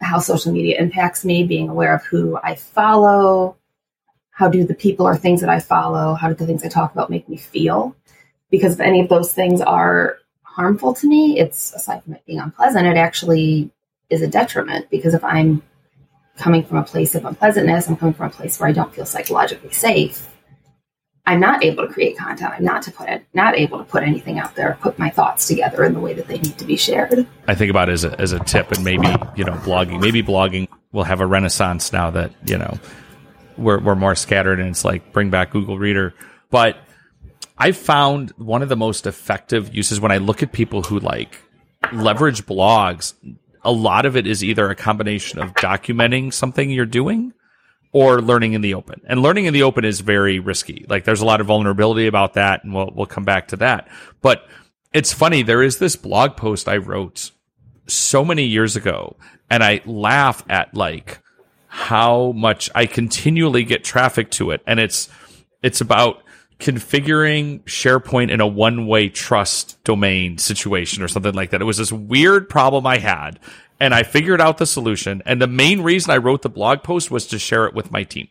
[0.00, 3.56] how social media impacts me, being aware of who I follow,
[4.30, 6.92] how do the people or things that I follow, how do the things I talk
[6.92, 7.96] about make me feel?
[8.50, 10.18] Because if any of those things are
[10.54, 13.70] harmful to me, it's aside from it being unpleasant, it actually
[14.10, 15.62] is a detriment because if I'm
[16.36, 19.06] coming from a place of unpleasantness, I'm coming from a place where I don't feel
[19.06, 20.28] psychologically safe.
[21.26, 22.54] I'm not able to create content.
[22.56, 25.46] I'm not to put it, not able to put anything out there, put my thoughts
[25.46, 27.26] together in the way that they need to be shared.
[27.46, 30.22] I think about it as a, as a tip, and maybe you know, blogging, maybe
[30.22, 32.78] blogging will have a renaissance now that you know
[33.58, 36.14] we're we're more scattered, and it's like bring back Google Reader.
[36.50, 36.78] But
[37.58, 41.40] I found one of the most effective uses when I look at people who like
[41.92, 43.14] leverage blogs,
[43.62, 47.32] a lot of it is either a combination of documenting something you're doing
[47.92, 49.00] or learning in the open.
[49.06, 50.86] And learning in the open is very risky.
[50.88, 53.88] Like there's a lot of vulnerability about that and we'll we'll come back to that.
[54.22, 54.46] But
[54.92, 57.30] it's funny, there is this blog post I wrote
[57.86, 59.16] so many years ago
[59.50, 61.20] and I laugh at like
[61.66, 65.08] how much I continually get traffic to it and it's
[65.62, 66.22] it's about
[66.58, 71.60] configuring SharePoint in a one way trust domain situation or something like that.
[71.60, 73.38] It was this weird problem I had
[73.80, 75.22] and I figured out the solution.
[75.24, 78.02] And the main reason I wrote the blog post was to share it with my
[78.02, 78.28] team.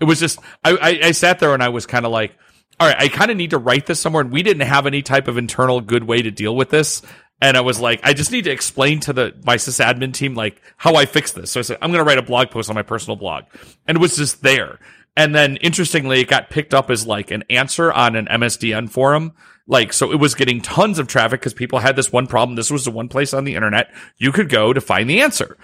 [0.00, 2.36] It was just, I, I, I sat there and I was kind of like,
[2.78, 4.22] all right, I kind of need to write this somewhere.
[4.22, 7.02] And we didn't have any type of internal good way to deal with this.
[7.40, 10.62] And I was like, I just need to explain to the my sysadmin team like
[10.76, 11.50] how I fix this.
[11.50, 13.44] So I said, I'm going to write a blog post on my personal blog,
[13.86, 14.78] and it was just there.
[15.16, 19.32] And then interestingly, it got picked up as like an answer on an MSDN forum.
[19.66, 22.56] Like, so it was getting tons of traffic because people had this one problem.
[22.56, 25.56] This was the one place on the internet you could go to find the answer.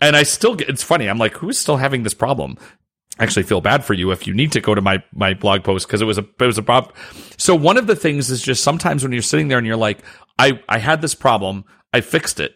[0.00, 1.08] And I still get, it's funny.
[1.08, 2.58] I'm like, who's still having this problem?
[3.18, 5.64] I actually feel bad for you if you need to go to my, my blog
[5.64, 6.94] post because it was a, it was a problem.
[7.38, 10.00] So one of the things is just sometimes when you're sitting there and you're like,
[10.38, 11.64] I, I had this problem.
[11.94, 12.54] I fixed it.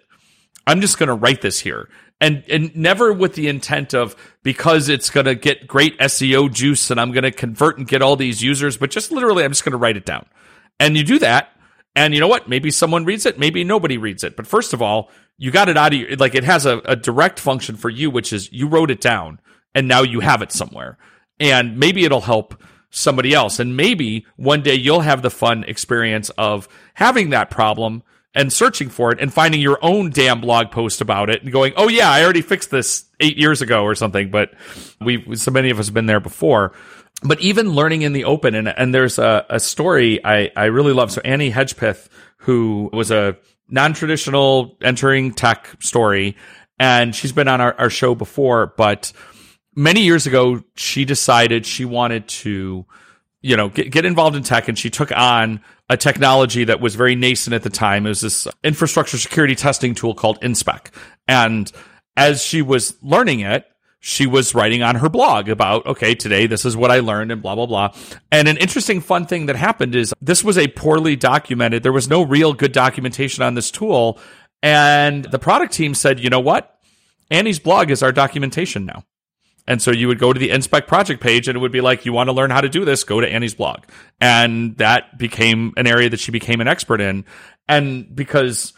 [0.67, 1.89] I'm just going to write this here
[2.21, 6.91] and and never with the intent of because it's going to get great SEO juice
[6.91, 9.65] and I'm going to convert and get all these users, but just literally I'm just
[9.65, 10.27] going to write it down.
[10.79, 11.51] And you do that,
[11.95, 12.49] and you know what?
[12.49, 14.37] Maybe someone reads it, maybe nobody reads it.
[14.37, 16.97] But first of all, you got it out of your like it has a, a
[16.97, 19.41] direct function for you, which is you wrote it down
[19.75, 20.99] and now you have it somewhere.
[21.39, 23.59] And maybe it'll help somebody else.
[23.59, 28.03] And maybe one day you'll have the fun experience of having that problem
[28.35, 31.73] and searching for it and finding your own damn blog post about it and going,
[31.77, 34.31] oh yeah, I already fixed this eight years ago or something.
[34.31, 34.53] But
[35.01, 36.73] we, so many of us have been there before.
[37.23, 40.93] But even learning in the open, and, and there's a, a story I, I really
[40.93, 41.13] love.
[41.13, 42.09] So Annie Hedgepeth,
[42.39, 43.37] who was a
[43.69, 46.37] non-traditional entering tech story,
[46.79, 49.13] and she's been on our, our show before, but
[49.77, 52.87] many years ago, she decided she wanted to,
[53.43, 56.95] you know, get, get involved in tech and she took on a technology that was
[56.95, 58.07] very nascent at the time.
[58.07, 60.89] It was this infrastructure security testing tool called InSpec.
[61.27, 61.71] And
[62.17, 63.67] as she was learning it,
[64.03, 67.43] she was writing on her blog about, okay, today this is what I learned and
[67.43, 67.95] blah, blah, blah.
[68.33, 72.09] And an interesting fun thing that happened is this was a poorly documented, there was
[72.09, 74.19] no real good documentation on this tool.
[74.63, 76.79] And the product team said, you know what?
[77.31, 79.05] Annie's blog is our documentation now.
[79.71, 82.05] And so you would go to the InSpec project page and it would be like,
[82.05, 83.85] you want to learn how to do this, go to Annie's blog.
[84.21, 87.25] And that became an area that she became an expert in.
[87.69, 88.73] And because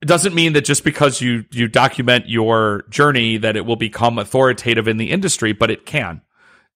[0.00, 4.18] it doesn't mean that just because you, you document your journey that it will become
[4.18, 6.22] authoritative in the industry, but it can.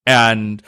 [0.04, 0.62] And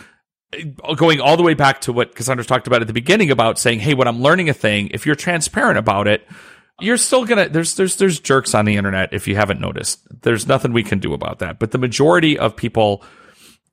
[0.55, 3.59] uh, going all the way back to what Cassandra's talked about at the beginning about
[3.59, 6.27] saying, Hey, when I'm learning a thing, if you're transparent about it,
[6.83, 10.01] you're still gonna there's there's there's jerks on the internet if you haven't noticed.
[10.23, 11.59] There's nothing we can do about that.
[11.59, 13.03] But the majority of people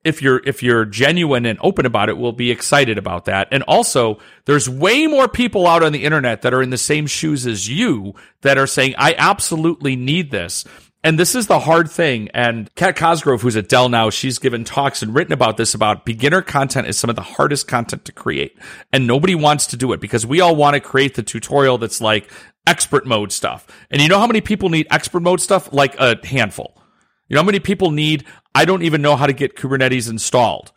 [0.03, 3.47] if you're if you're genuine and open about it will be excited about that.
[3.51, 7.05] And also there's way more people out on the internet that are in the same
[7.07, 10.63] shoes as you that are saying I absolutely need this.
[11.03, 12.27] And this is the hard thing.
[12.33, 16.05] And Kat Cosgrove, who's at Dell now, she's given talks and written about this about
[16.05, 18.57] beginner content is some of the hardest content to create.
[18.91, 22.01] And nobody wants to do it because we all want to create the tutorial that's
[22.01, 22.29] like,
[22.69, 23.67] expert mode stuff.
[23.89, 25.73] And you know how many people need expert mode stuff?
[25.73, 26.79] Like a handful.
[27.27, 30.71] You know how many people need, I don't even know how to get Kubernetes installed.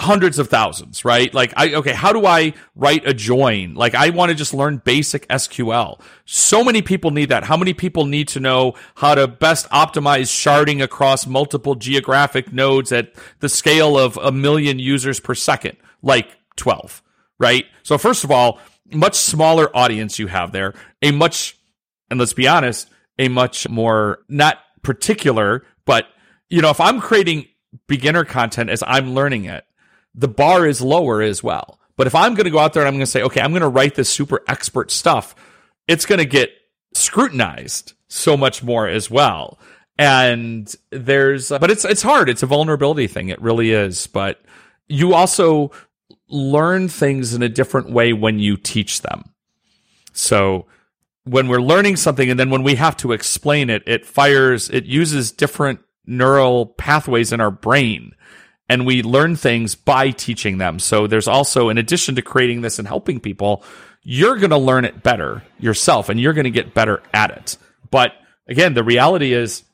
[0.00, 1.32] Hundreds of thousands, right?
[1.34, 3.74] Like, I, okay, how do I write a join?
[3.74, 6.00] Like, I want to just learn basic SQL.
[6.24, 7.44] So many people need that.
[7.44, 12.92] How many people need to know how to best optimize sharding across multiple geographic nodes
[12.92, 15.76] at the scale of a million users per second?
[16.02, 17.02] Like 12,
[17.38, 17.66] right?
[17.82, 18.58] So first of all,
[18.92, 21.58] much smaller audience you have there, a much,
[22.10, 22.88] and let's be honest,
[23.18, 26.06] a much more not particular, but
[26.48, 27.46] you know, if I'm creating
[27.86, 29.64] beginner content as I'm learning it,
[30.14, 31.78] the bar is lower as well.
[31.96, 33.52] But if I'm going to go out there and I'm going to say, okay, I'm
[33.52, 35.34] going to write this super expert stuff,
[35.86, 36.50] it's going to get
[36.94, 39.58] scrutinized so much more as well.
[39.98, 42.30] And there's, uh, but it's, it's hard.
[42.30, 43.28] It's a vulnerability thing.
[43.28, 44.06] It really is.
[44.06, 44.40] But
[44.88, 45.72] you also
[46.28, 49.34] learn things in a different way when you teach them.
[50.12, 50.66] So
[51.24, 54.86] when we're learning something and then when we have to explain it, it fires, it
[54.86, 58.14] uses different neural pathways in our brain
[58.70, 60.78] and we learn things by teaching them.
[60.78, 63.64] So there's also, in addition to creating this and helping people,
[64.04, 67.56] you're going to learn it better yourself and you're going to get better at it.
[67.90, 68.12] But
[68.46, 69.64] again, the reality is,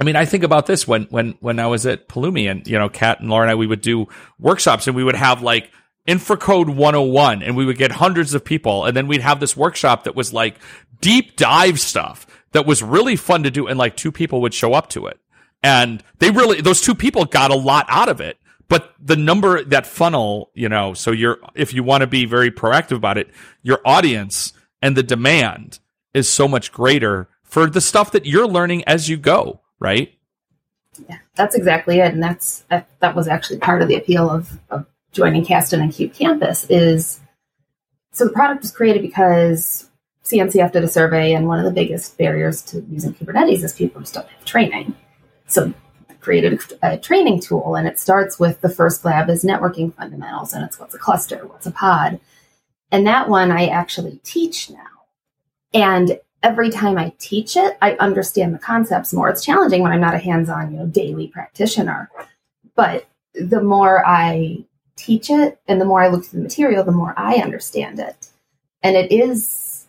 [0.00, 2.76] I mean, I think about this when, when, when I was at Pulumi and, you
[2.76, 4.08] know, Kat and Laura and I, we would do
[4.40, 5.70] workshops and we would have like
[6.08, 10.04] Infracode 101 and we would get hundreds of people and then we'd have this workshop
[10.04, 10.56] that was like
[11.00, 14.74] deep dive stuff that was really fun to do and like two people would show
[14.74, 15.20] up to it.
[15.64, 18.38] And they really those two people got a lot out of it.
[18.68, 22.50] But the number that funnel, you know, so you're if you want to be very
[22.50, 23.30] proactive about it,
[23.62, 24.52] your audience
[24.82, 25.80] and the demand
[26.12, 30.12] is so much greater for the stuff that you're learning as you go, right?
[31.08, 32.12] Yeah, that's exactly it.
[32.12, 36.66] And that's that, was actually part of the appeal of, of joining Kasten and KubeCampus
[36.68, 37.20] is
[38.12, 39.88] so the product was created because
[40.24, 44.02] CNCF did a survey, and one of the biggest barriers to using Kubernetes is people
[44.02, 44.94] just don't have training.
[45.46, 45.72] So
[46.20, 50.64] created a, training tool, and it starts with the first lab is networking fundamentals, and
[50.64, 52.18] it's what's a cluster, what's a pod,
[52.90, 54.78] and that one I actually teach now.
[55.74, 59.28] And every time I teach it, I understand the concepts more.
[59.28, 62.10] It's challenging when I'm not a hands-on, you know, daily practitioner,
[62.74, 64.64] but the more I
[64.96, 68.28] teach it and the more I look through the material, the more I understand it.
[68.82, 69.86] And it is,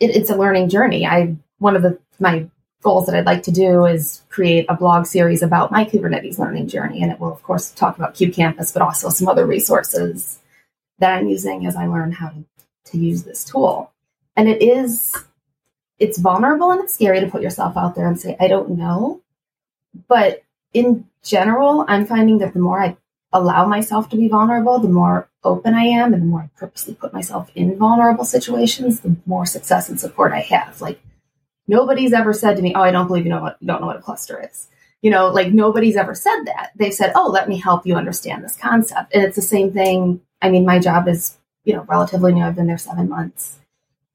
[0.00, 1.06] it, it's a learning journey.
[1.06, 2.48] I, one of the, my
[2.82, 6.68] goals that I'd like to do is create a blog series about my Kubernetes learning
[6.68, 7.02] journey.
[7.02, 10.38] And it will, of course, talk about KubeCampus, but also some other resources
[10.98, 12.44] that I'm using as I learn how to,
[12.86, 13.92] to use this tool.
[14.36, 15.16] And it is,
[15.98, 19.22] it's vulnerable and it's scary to put yourself out there and say, I don't know.
[20.06, 22.96] But in general, I'm finding that the more I
[23.32, 26.94] allow myself to be vulnerable, the more open I am and the more I purposely
[26.94, 30.80] put myself in vulnerable situations, the more success and support I have.
[30.80, 31.00] Like
[31.68, 33.96] nobody's ever said to me, Oh, I don't believe you know what don't know what
[33.96, 34.68] a cluster is.
[35.02, 36.70] you know, like nobody's ever said that.
[36.76, 40.20] They've said, "Oh, let me help you understand this concept." And it's the same thing.
[40.42, 42.42] I mean, my job is, you know, relatively new.
[42.44, 43.58] I've been there 7 months.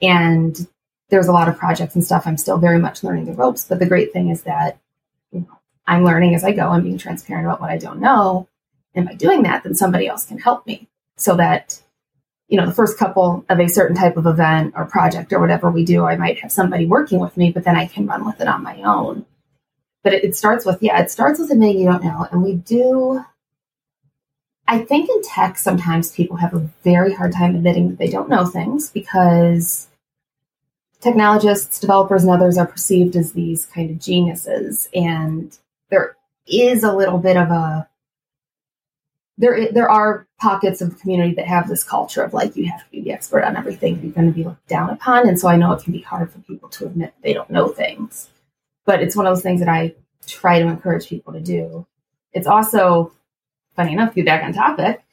[0.02, 0.68] And
[1.10, 3.80] there's a lot of projects and stuff I'm still very much learning the ropes, but
[3.80, 4.80] the great thing is that
[5.32, 6.70] you know, I'm learning as I go.
[6.70, 8.48] I'm being transparent about what I don't know.
[8.96, 11.82] And by doing that, then somebody else can help me so that
[12.54, 15.72] you know, the first couple of a certain type of event or project or whatever
[15.72, 18.40] we do, I might have somebody working with me, but then I can run with
[18.42, 19.26] it on my own.
[20.04, 22.28] But it, it starts with, yeah, it starts with admitting you don't know.
[22.32, 23.26] And we do,
[24.68, 28.30] I think in tech, sometimes people have a very hard time admitting that they don't
[28.30, 29.88] know things because
[31.02, 34.90] technologists, developers, and others are perceived as these kind of geniuses.
[34.94, 35.58] And
[35.90, 37.90] there is a little bit of a
[39.38, 42.90] there there are pockets of community that have this culture of like you have to
[42.92, 45.28] be the expert on everything you're going to be looked down upon.
[45.28, 47.68] And so i know it can be hard for people to admit they don't know
[47.68, 48.30] things.
[48.86, 49.96] But it's one of those things that i
[50.28, 51.86] try to encourage people to do.
[52.32, 53.12] It's also
[53.76, 55.04] funny enough to be back on topic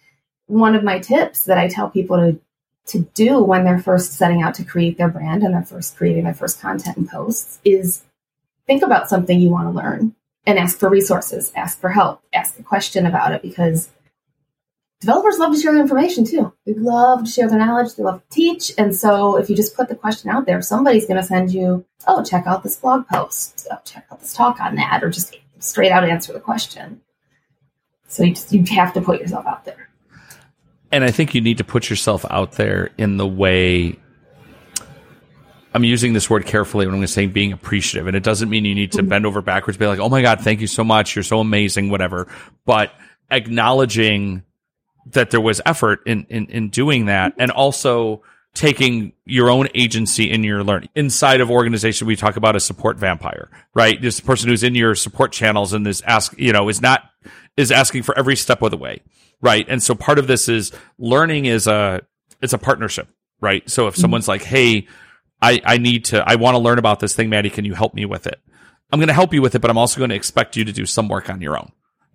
[0.50, 2.40] one of my tips that i tell people to
[2.86, 6.24] to do when they're first setting out to create their brand and they're first creating
[6.24, 8.02] their first content and posts is
[8.66, 10.14] think about something you want to learn
[10.46, 13.90] and ask for resources ask for help ask a question about it because
[15.01, 16.53] developers love to share their information too.
[16.66, 17.94] They love to share their knowledge.
[17.94, 18.72] They love to teach.
[18.76, 21.84] And so if you just put the question out there, somebody's going to send you,
[22.07, 23.66] oh, check out this blog post.
[23.70, 27.01] Oh, check out this talk on that, or just straight out answer the question.
[28.09, 29.88] So you just, you have to put yourself out there.
[30.92, 33.96] And I think you need to put yourself out there in the way
[35.72, 38.09] I'm using this word carefully when I'm saying being appreciative.
[38.09, 40.40] And it doesn't mean you need to bend over backwards, be like, oh my God,
[40.40, 41.14] thank you so much.
[41.14, 42.26] You're so amazing, whatever.
[42.64, 42.92] But
[43.30, 44.42] acknowledging
[45.07, 48.22] that there was effort in, in, in doing that and also
[48.55, 52.98] taking your own agency in your learning inside of organization we talk about a support
[52.98, 54.03] vampire right?
[54.03, 57.11] This person who's in your support channels and is ask you know is not
[57.57, 59.03] is asking for every step of the way
[59.40, 59.64] right?
[59.68, 62.03] And so part of this is learning is a
[62.42, 63.09] it's a partnership
[63.40, 63.68] right?
[63.70, 64.01] So if mm-hmm.
[64.01, 64.88] someone's like hey
[65.40, 67.94] i i need to i want to learn about this thing maddie can you help
[67.94, 68.40] me with it?
[68.92, 70.72] I'm going to help you with it but i'm also going to expect you to
[70.72, 71.70] do some work on your own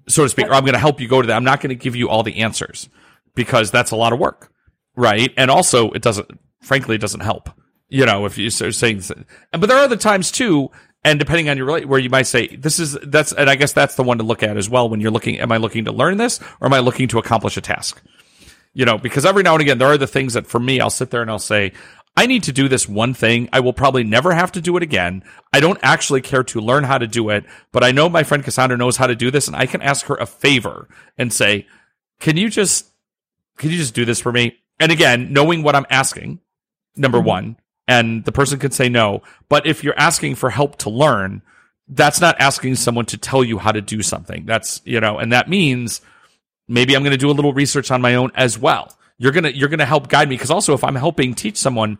[0.07, 1.35] so to speak, or I'm going to help you go to that.
[1.35, 2.89] I'm not going to give you all the answers
[3.33, 4.51] because that's a lot of work,
[4.95, 5.33] right?
[5.37, 7.49] And also, it doesn't, frankly, it doesn't help.
[7.89, 9.03] You know, if you start saying,
[9.51, 10.71] but there are other times too,
[11.03, 13.95] and depending on your where you might say this is that's, and I guess that's
[13.95, 15.39] the one to look at as well when you're looking.
[15.39, 18.01] Am I looking to learn this, or am I looking to accomplish a task?
[18.73, 20.89] You know, because every now and again there are the things that for me, I'll
[20.89, 21.73] sit there and I'll say,
[22.17, 23.49] I need to do this one thing.
[23.51, 25.23] I will probably never have to do it again.
[25.51, 28.43] I don't actually care to learn how to do it, but I know my friend
[28.43, 30.87] Cassandra knows how to do this and I can ask her a favor
[31.17, 31.67] and say,
[32.19, 32.87] can you just,
[33.57, 34.57] can you just do this for me?
[34.79, 36.39] And again, knowing what I'm asking,
[36.95, 37.27] number mm-hmm.
[37.27, 37.57] one,
[37.87, 39.21] and the person could say no.
[39.49, 41.41] But if you're asking for help to learn,
[41.87, 44.45] that's not asking someone to tell you how to do something.
[44.45, 46.01] That's, you know, and that means
[46.67, 49.49] maybe I'm going to do a little research on my own as well you're gonna
[49.49, 51.97] you're gonna help guide me because also if I'm helping teach someone,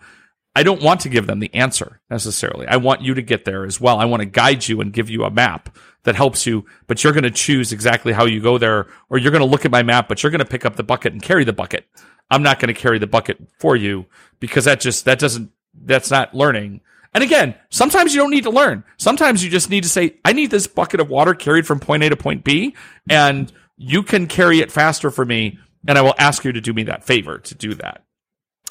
[0.56, 2.66] I don't want to give them the answer necessarily.
[2.68, 4.00] I want you to get there as well.
[4.00, 7.14] I want to guide you and give you a map that helps you, but you're
[7.24, 10.24] to choose exactly how you go there, or you're to look at my map, but
[10.24, 11.86] you're to pick up the bucket and carry the bucket.
[12.32, 14.06] I'm not to carry the bucket for you
[14.40, 16.82] because that just that doesn't that's not learning.
[17.14, 18.84] And again, sometimes you don't need to learn.
[18.98, 22.04] Sometimes you just need to say, I need this bucket of water carried from point
[22.04, 22.76] A to point B,
[23.10, 26.74] and you can carry it faster for me and I will ask you to do
[26.74, 28.04] me that favor to do that.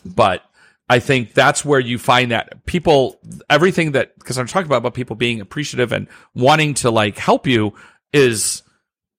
[0.05, 0.43] But
[0.89, 4.95] I think that's where you find that people, everything that, because I'm talking about, about
[4.95, 7.75] people being appreciative and wanting to like help you
[8.13, 8.63] is,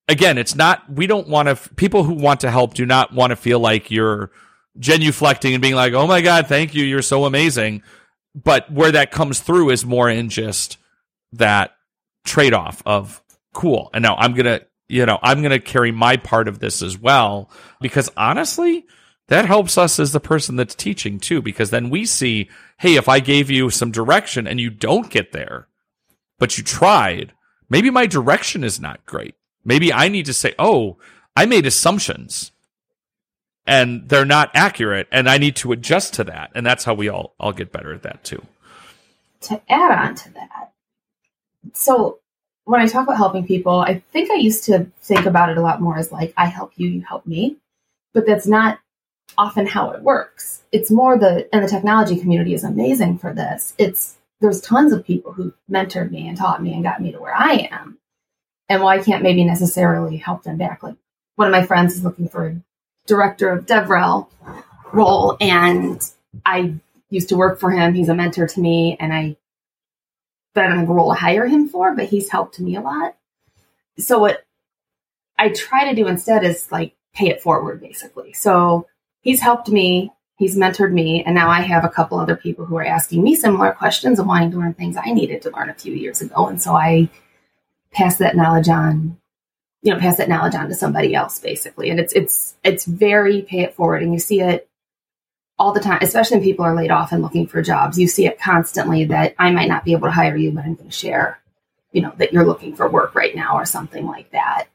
[0.07, 3.31] again, it's not, we don't want to, people who want to help do not want
[3.31, 4.29] to feel like you're
[4.79, 6.83] genuflecting and being like, oh my God, thank you.
[6.83, 7.81] You're so amazing.
[8.35, 10.77] But where that comes through is more in just
[11.33, 11.71] that
[12.25, 13.23] trade off of
[13.53, 13.89] cool.
[13.93, 16.81] And now I'm going to you know, I'm going to carry my part of this
[16.81, 17.49] as well
[17.81, 18.85] because honestly,
[19.27, 23.09] that helps us as the person that's teaching too, because then we see, hey, if
[23.09, 25.67] I gave you some direction and you don't get there,
[26.37, 27.33] but you tried,
[27.69, 29.35] maybe my direction is not great.
[29.63, 30.97] Maybe I need to say, oh,
[31.35, 32.51] I made assumptions
[33.65, 36.51] and they're not accurate and I need to adjust to that.
[36.53, 38.45] And that's how we all, all get better at that too.
[39.41, 40.71] To add on to that,
[41.73, 42.19] so
[42.65, 45.61] when I talk about helping people, I think I used to think about it a
[45.61, 47.57] lot more as like, I help you, you help me.
[48.13, 48.79] But that's not
[49.37, 50.63] often how it works.
[50.71, 53.73] It's more the, and the technology community is amazing for this.
[53.77, 57.19] It's, there's tons of people who mentored me and taught me and got me to
[57.19, 57.99] where I am.
[58.67, 60.95] And while I can't maybe necessarily help them back, like
[61.35, 62.55] one of my friends is looking for a
[63.05, 64.27] director of DevRel
[64.91, 66.01] role, and
[66.45, 66.75] I
[67.09, 67.93] used to work for him.
[67.93, 69.37] He's a mentor to me, and I
[70.55, 73.15] but I'm going to hire him for, but he's helped me a lot.
[73.99, 74.43] so what
[75.37, 78.33] I try to do instead is like pay it forward, basically.
[78.33, 78.87] So
[79.21, 82.77] he's helped me, he's mentored me, and now I have a couple other people who
[82.77, 85.75] are asking me similar questions and wanting to learn things I needed to learn a
[85.75, 86.47] few years ago.
[86.47, 87.09] And so I
[87.91, 89.17] pass that knowledge on,
[89.81, 91.89] you know, pass that knowledge on to somebody else, basically.
[91.89, 94.69] And it's it's it's very pay it forward, and you see it
[95.57, 97.97] all the time, especially when people are laid off and looking for jobs.
[97.97, 100.75] You see it constantly that I might not be able to hire you, but I'm
[100.75, 101.39] going to share,
[101.91, 104.67] you know, that you're looking for work right now or something like that.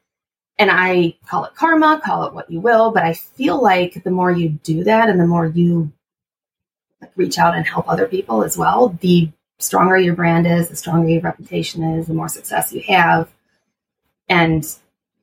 [0.58, 4.10] And I call it karma, call it what you will, but I feel like the
[4.10, 5.92] more you do that and the more you
[7.16, 11.08] reach out and help other people as well, the stronger your brand is, the stronger
[11.08, 13.30] your reputation is, the more success you have.
[14.28, 14.66] And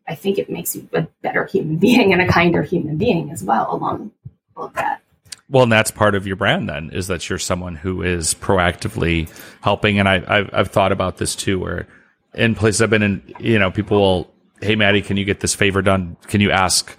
[0.08, 3.44] I think it makes you a better human being and a kinder human being as
[3.44, 4.12] well, along
[4.56, 5.02] all of that.
[5.50, 9.30] Well, and that's part of your brand then is that you're someone who is proactively
[9.62, 10.00] helping.
[10.00, 11.88] And I, I've, I've thought about this too, where
[12.34, 15.56] in places I've been in, you know, people will hey Maddie, can you get this
[15.56, 16.18] favor done?
[16.28, 16.98] Can you ask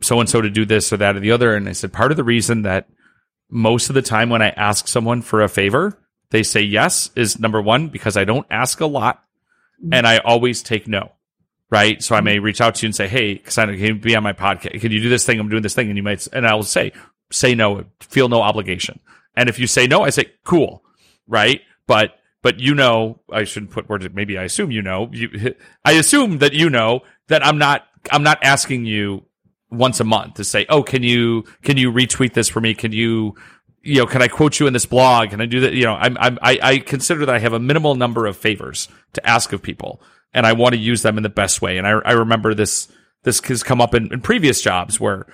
[0.00, 1.54] so and so to do this or that or the other?
[1.54, 2.88] And I said part of the reason that
[3.50, 5.98] most of the time when I ask someone for a favor,
[6.30, 9.22] they say yes is number one because I don't ask a lot
[9.92, 11.12] and I always take no.
[11.68, 12.00] Right.
[12.00, 14.32] So I may reach out to you and say, Hey, can you be on my
[14.32, 14.80] podcast?
[14.80, 15.40] Can you do this thing?
[15.40, 15.88] I'm doing this thing.
[15.88, 16.92] And you might, and I will say,
[17.30, 19.00] say no, feel no obligation.
[19.34, 20.82] And if you say no, I say, cool.
[21.26, 21.60] Right.
[21.86, 24.06] But but you know, I shouldn't put words.
[24.12, 25.10] Maybe I assume you know.
[25.12, 25.54] You,
[25.84, 27.86] I assume that you know that I'm not.
[28.12, 29.24] I'm not asking you
[29.68, 32.74] once a month to say, "Oh, can you can you retweet this for me?
[32.74, 33.34] Can you,
[33.82, 35.30] you know, can I quote you in this blog?
[35.30, 37.58] Can I do that?" You know, I'm, I'm I, I consider that I have a
[37.58, 40.00] minimal number of favors to ask of people,
[40.32, 41.78] and I want to use them in the best way.
[41.78, 42.86] And I I remember this
[43.24, 45.26] this has come up in, in previous jobs where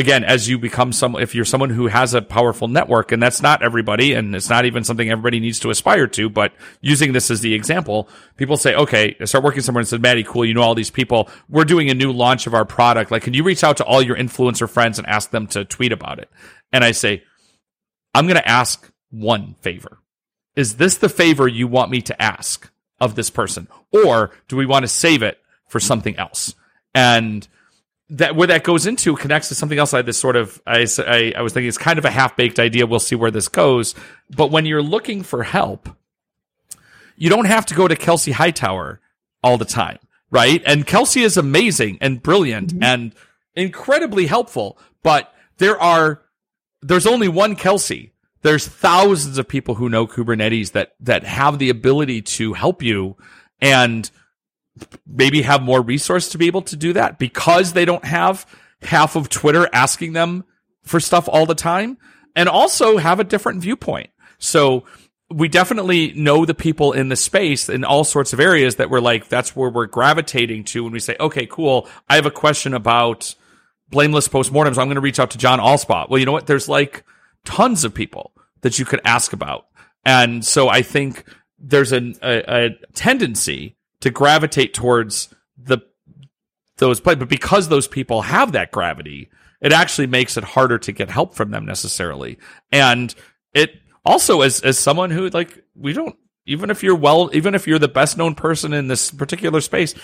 [0.00, 3.40] again, as you become some, if you're someone who has a powerful network, and that's
[3.40, 7.30] not everybody, and it's not even something everybody needs to aspire to, but using this
[7.30, 10.54] as the example, people say, okay, I start working somewhere and said, Maddie, cool, you
[10.54, 11.28] know all these people.
[11.48, 13.10] We're doing a new launch of our product.
[13.10, 15.92] Like, can you reach out to all your influencer friends and ask them to tweet
[15.92, 16.30] about it?
[16.72, 17.22] And I say,
[18.14, 19.98] I'm going to ask one favor.
[20.56, 23.68] Is this the favor you want me to ask of this person?
[23.92, 25.38] Or do we want to save it
[25.68, 26.54] for something else?
[26.94, 27.46] And
[28.10, 29.94] that where that goes into connects to something else.
[29.94, 32.36] I had this sort of I, I, I was thinking it's kind of a half
[32.36, 32.86] baked idea.
[32.86, 33.94] We'll see where this goes.
[34.28, 35.88] But when you're looking for help,
[37.16, 39.00] you don't have to go to Kelsey Hightower
[39.42, 39.98] all the time,
[40.30, 40.62] right?
[40.66, 42.82] And Kelsey is amazing and brilliant mm-hmm.
[42.82, 43.14] and
[43.54, 44.78] incredibly helpful.
[45.02, 46.22] But there are
[46.82, 48.12] there's only one Kelsey.
[48.42, 53.16] There's thousands of people who know Kubernetes that that have the ability to help you
[53.60, 54.10] and
[55.06, 58.46] maybe have more resource to be able to do that because they don't have
[58.82, 60.44] half of Twitter asking them
[60.82, 61.98] for stuff all the time
[62.34, 64.10] and also have a different viewpoint.
[64.38, 64.84] So
[65.30, 69.00] we definitely know the people in the space in all sorts of areas that we're
[69.00, 71.88] like, that's where we're gravitating to when we say, okay, cool.
[72.08, 73.34] I have a question about
[73.90, 74.78] blameless postmortems.
[74.78, 76.08] I'm going to reach out to John Allspaw.
[76.08, 76.46] Well, you know what?
[76.46, 77.04] There's like
[77.44, 79.66] tons of people that you could ask about.
[80.04, 81.24] And so I think
[81.58, 85.78] there's a, a, a tendency to gravitate towards the
[86.80, 89.30] those play, but because those people have that gravity,
[89.60, 92.38] it actually makes it harder to get help from them necessarily.
[92.72, 93.14] And
[93.54, 93.74] it
[94.04, 97.78] also as as someone who like we don't even if you're well even if you're
[97.78, 99.94] the best known person in this particular space,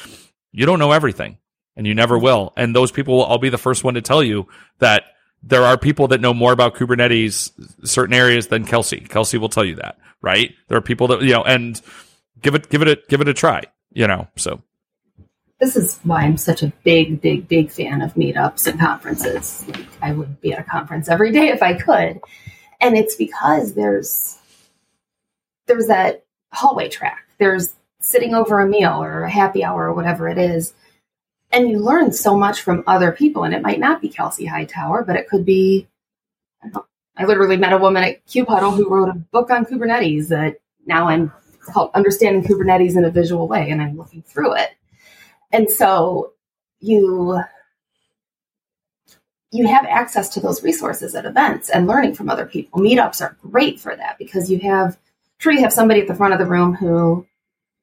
[0.53, 1.39] you don't know everything
[1.77, 2.53] and you never will.
[2.57, 4.47] And those people will all be the first one to tell you
[4.79, 5.05] that
[5.43, 7.53] there are people that know more about Kubernetes
[7.87, 9.01] certain areas than Kelsey.
[9.01, 10.55] Kelsey will tell you that, right?
[10.69, 11.81] There are people that you know, and
[12.41, 13.63] give it give it a give it a try
[13.97, 14.63] you know, so.
[15.59, 19.67] This is why I'm such a big, big, big fan of meetups and conferences.
[19.67, 22.21] Like, I would be at a conference every day if I could.
[22.79, 24.39] And it's because there's
[25.67, 27.27] there's that hallway track.
[27.39, 30.75] There's sitting over a meal or a happy hour or whatever it is.
[31.51, 33.45] And you learn so much from other people.
[33.45, 35.89] And it might not be Kelsey Hightower, but it could be
[36.63, 36.81] I,
[37.17, 41.09] I literally met a woman at KubeHuddle who wrote a book on Kubernetes that now
[41.09, 41.33] I'm
[41.67, 44.71] called Understanding Kubernetes in a Visual Way, and I'm looking through it.
[45.53, 46.33] And so
[46.81, 47.41] you
[49.53, 52.81] you have access to those resources at events and learning from other people.
[52.81, 54.99] Meetups are great for that because you have
[55.39, 57.27] sure you have somebody at the front of the room who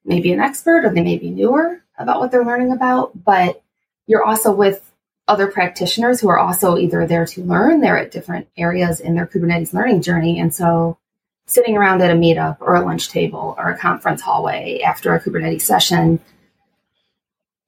[0.06, 3.62] may be an expert or they may be newer about what they're learning about, but
[4.08, 4.92] you're also with
[5.28, 9.28] other practitioners who are also either there to learn, they're at different areas in their
[9.28, 10.40] Kubernetes learning journey.
[10.40, 10.98] And so
[11.46, 15.22] sitting around at a meetup or a lunch table or a conference hallway after a
[15.22, 16.20] Kubernetes session,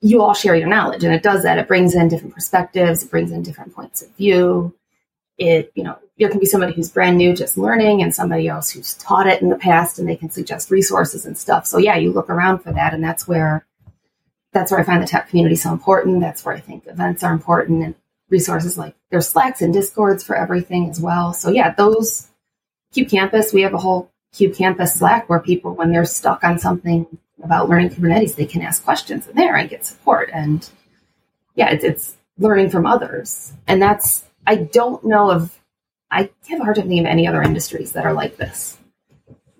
[0.02, 1.04] you all share your knowledge.
[1.04, 1.58] And it does that.
[1.58, 4.74] It brings in different perspectives, it brings in different points of view.
[5.38, 8.70] It, you know, there can be somebody who's brand new just learning and somebody else
[8.70, 11.66] who's taught it in the past and they can suggest resources and stuff.
[11.66, 13.66] So yeah, you look around for that and that's where
[14.54, 16.22] that's where I find the tech community so important.
[16.22, 17.96] That's where I think events are important and
[18.30, 21.34] resources like there's Slacks and Discords for everything as well.
[21.34, 22.30] So yeah, those
[22.96, 27.06] KubeCampus, we have a whole KubeCampus Slack where people, when they're stuck on something
[27.44, 30.30] about learning Kubernetes, they can ask questions in there and get support.
[30.34, 30.68] And
[31.56, 33.54] yeah, it's, it's learning from others.
[33.68, 35.60] And that's, I don't know of,
[36.10, 38.78] I have a hard time thinking of any other industries that are like this,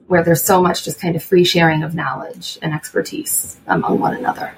[0.08, 4.16] where there's so much just kind of free sharing of knowledge and expertise among one
[4.16, 4.54] another.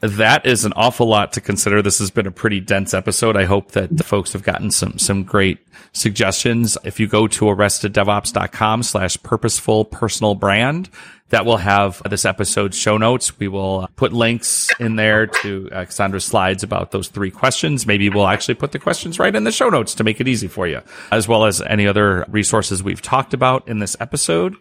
[0.00, 1.82] That is an awful lot to consider.
[1.82, 3.36] This has been a pretty dense episode.
[3.36, 5.58] I hope that the folks have gotten some some great
[5.92, 6.78] suggestions.
[6.84, 10.88] If you go to arresteddevops.com slash purposeful personal brand,
[11.30, 13.38] that will have this episode's show notes.
[13.40, 17.86] We will put links in there to uh, Cassandra's slides about those three questions.
[17.86, 20.48] Maybe we'll actually put the questions right in the show notes to make it easy
[20.48, 20.80] for you,
[21.10, 24.54] as well as any other resources we've talked about in this episode.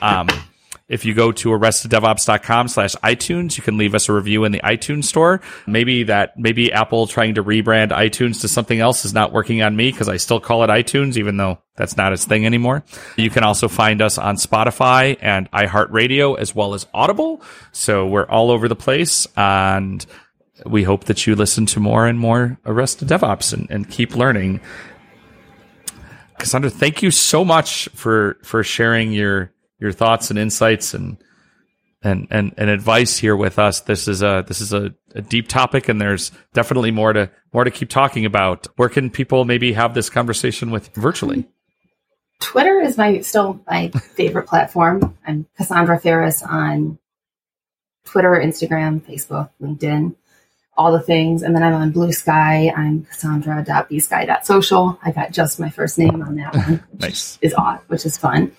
[0.00, 0.28] Um,
[0.90, 4.58] if you go to arresteddevops.com slash iTunes, you can leave us a review in the
[4.58, 5.40] iTunes store.
[5.64, 9.76] Maybe that, maybe Apple trying to rebrand iTunes to something else is not working on
[9.76, 12.82] me because I still call it iTunes, even though that's not its thing anymore.
[13.16, 17.40] You can also find us on Spotify and iHeartRadio as well as Audible.
[17.70, 20.04] So we're all over the place and
[20.66, 24.60] we hope that you listen to more and more Arrested DevOps and, and keep learning.
[26.40, 31.16] Cassandra, thank you so much for, for sharing your, your thoughts and insights and
[32.02, 33.80] and and, and advice here with us.
[33.80, 37.64] This is a this is a, a, deep topic, and there's definitely more to more
[37.64, 38.66] to keep talking about.
[38.76, 41.48] Where can people maybe have this conversation with virtually?
[42.40, 45.18] Twitter is my still my favorite platform.
[45.26, 46.98] I'm Cassandra Faris on
[48.06, 50.14] Twitter, Instagram, Facebook, LinkedIn,
[50.78, 51.42] all the things.
[51.42, 52.74] And then I'm on Bluesky.
[52.74, 54.98] I'm Cassandra.bsky.social.
[55.02, 57.38] I got just my first name on that one, which nice.
[57.42, 58.52] is odd, which is fun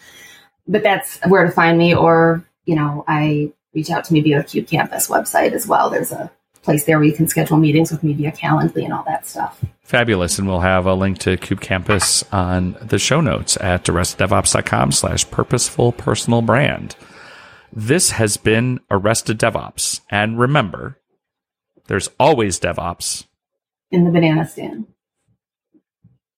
[0.72, 1.94] but that's where to find me.
[1.94, 5.90] Or, you know, I reach out to me via the KubeCampus website as well.
[5.90, 6.32] There's a
[6.64, 9.64] place there where you can schedule meetings with me via Calendly and all that stuff.
[9.84, 10.40] Fabulous.
[10.40, 15.92] And we'll have a link to KubeCampus on the show notes at arresteddevops.com slash purposeful
[15.92, 16.96] personal brand.
[17.74, 20.02] This has been Arrested DevOps.
[20.10, 20.98] And remember,
[21.88, 23.26] there's always DevOps
[23.90, 24.88] in the banana stand.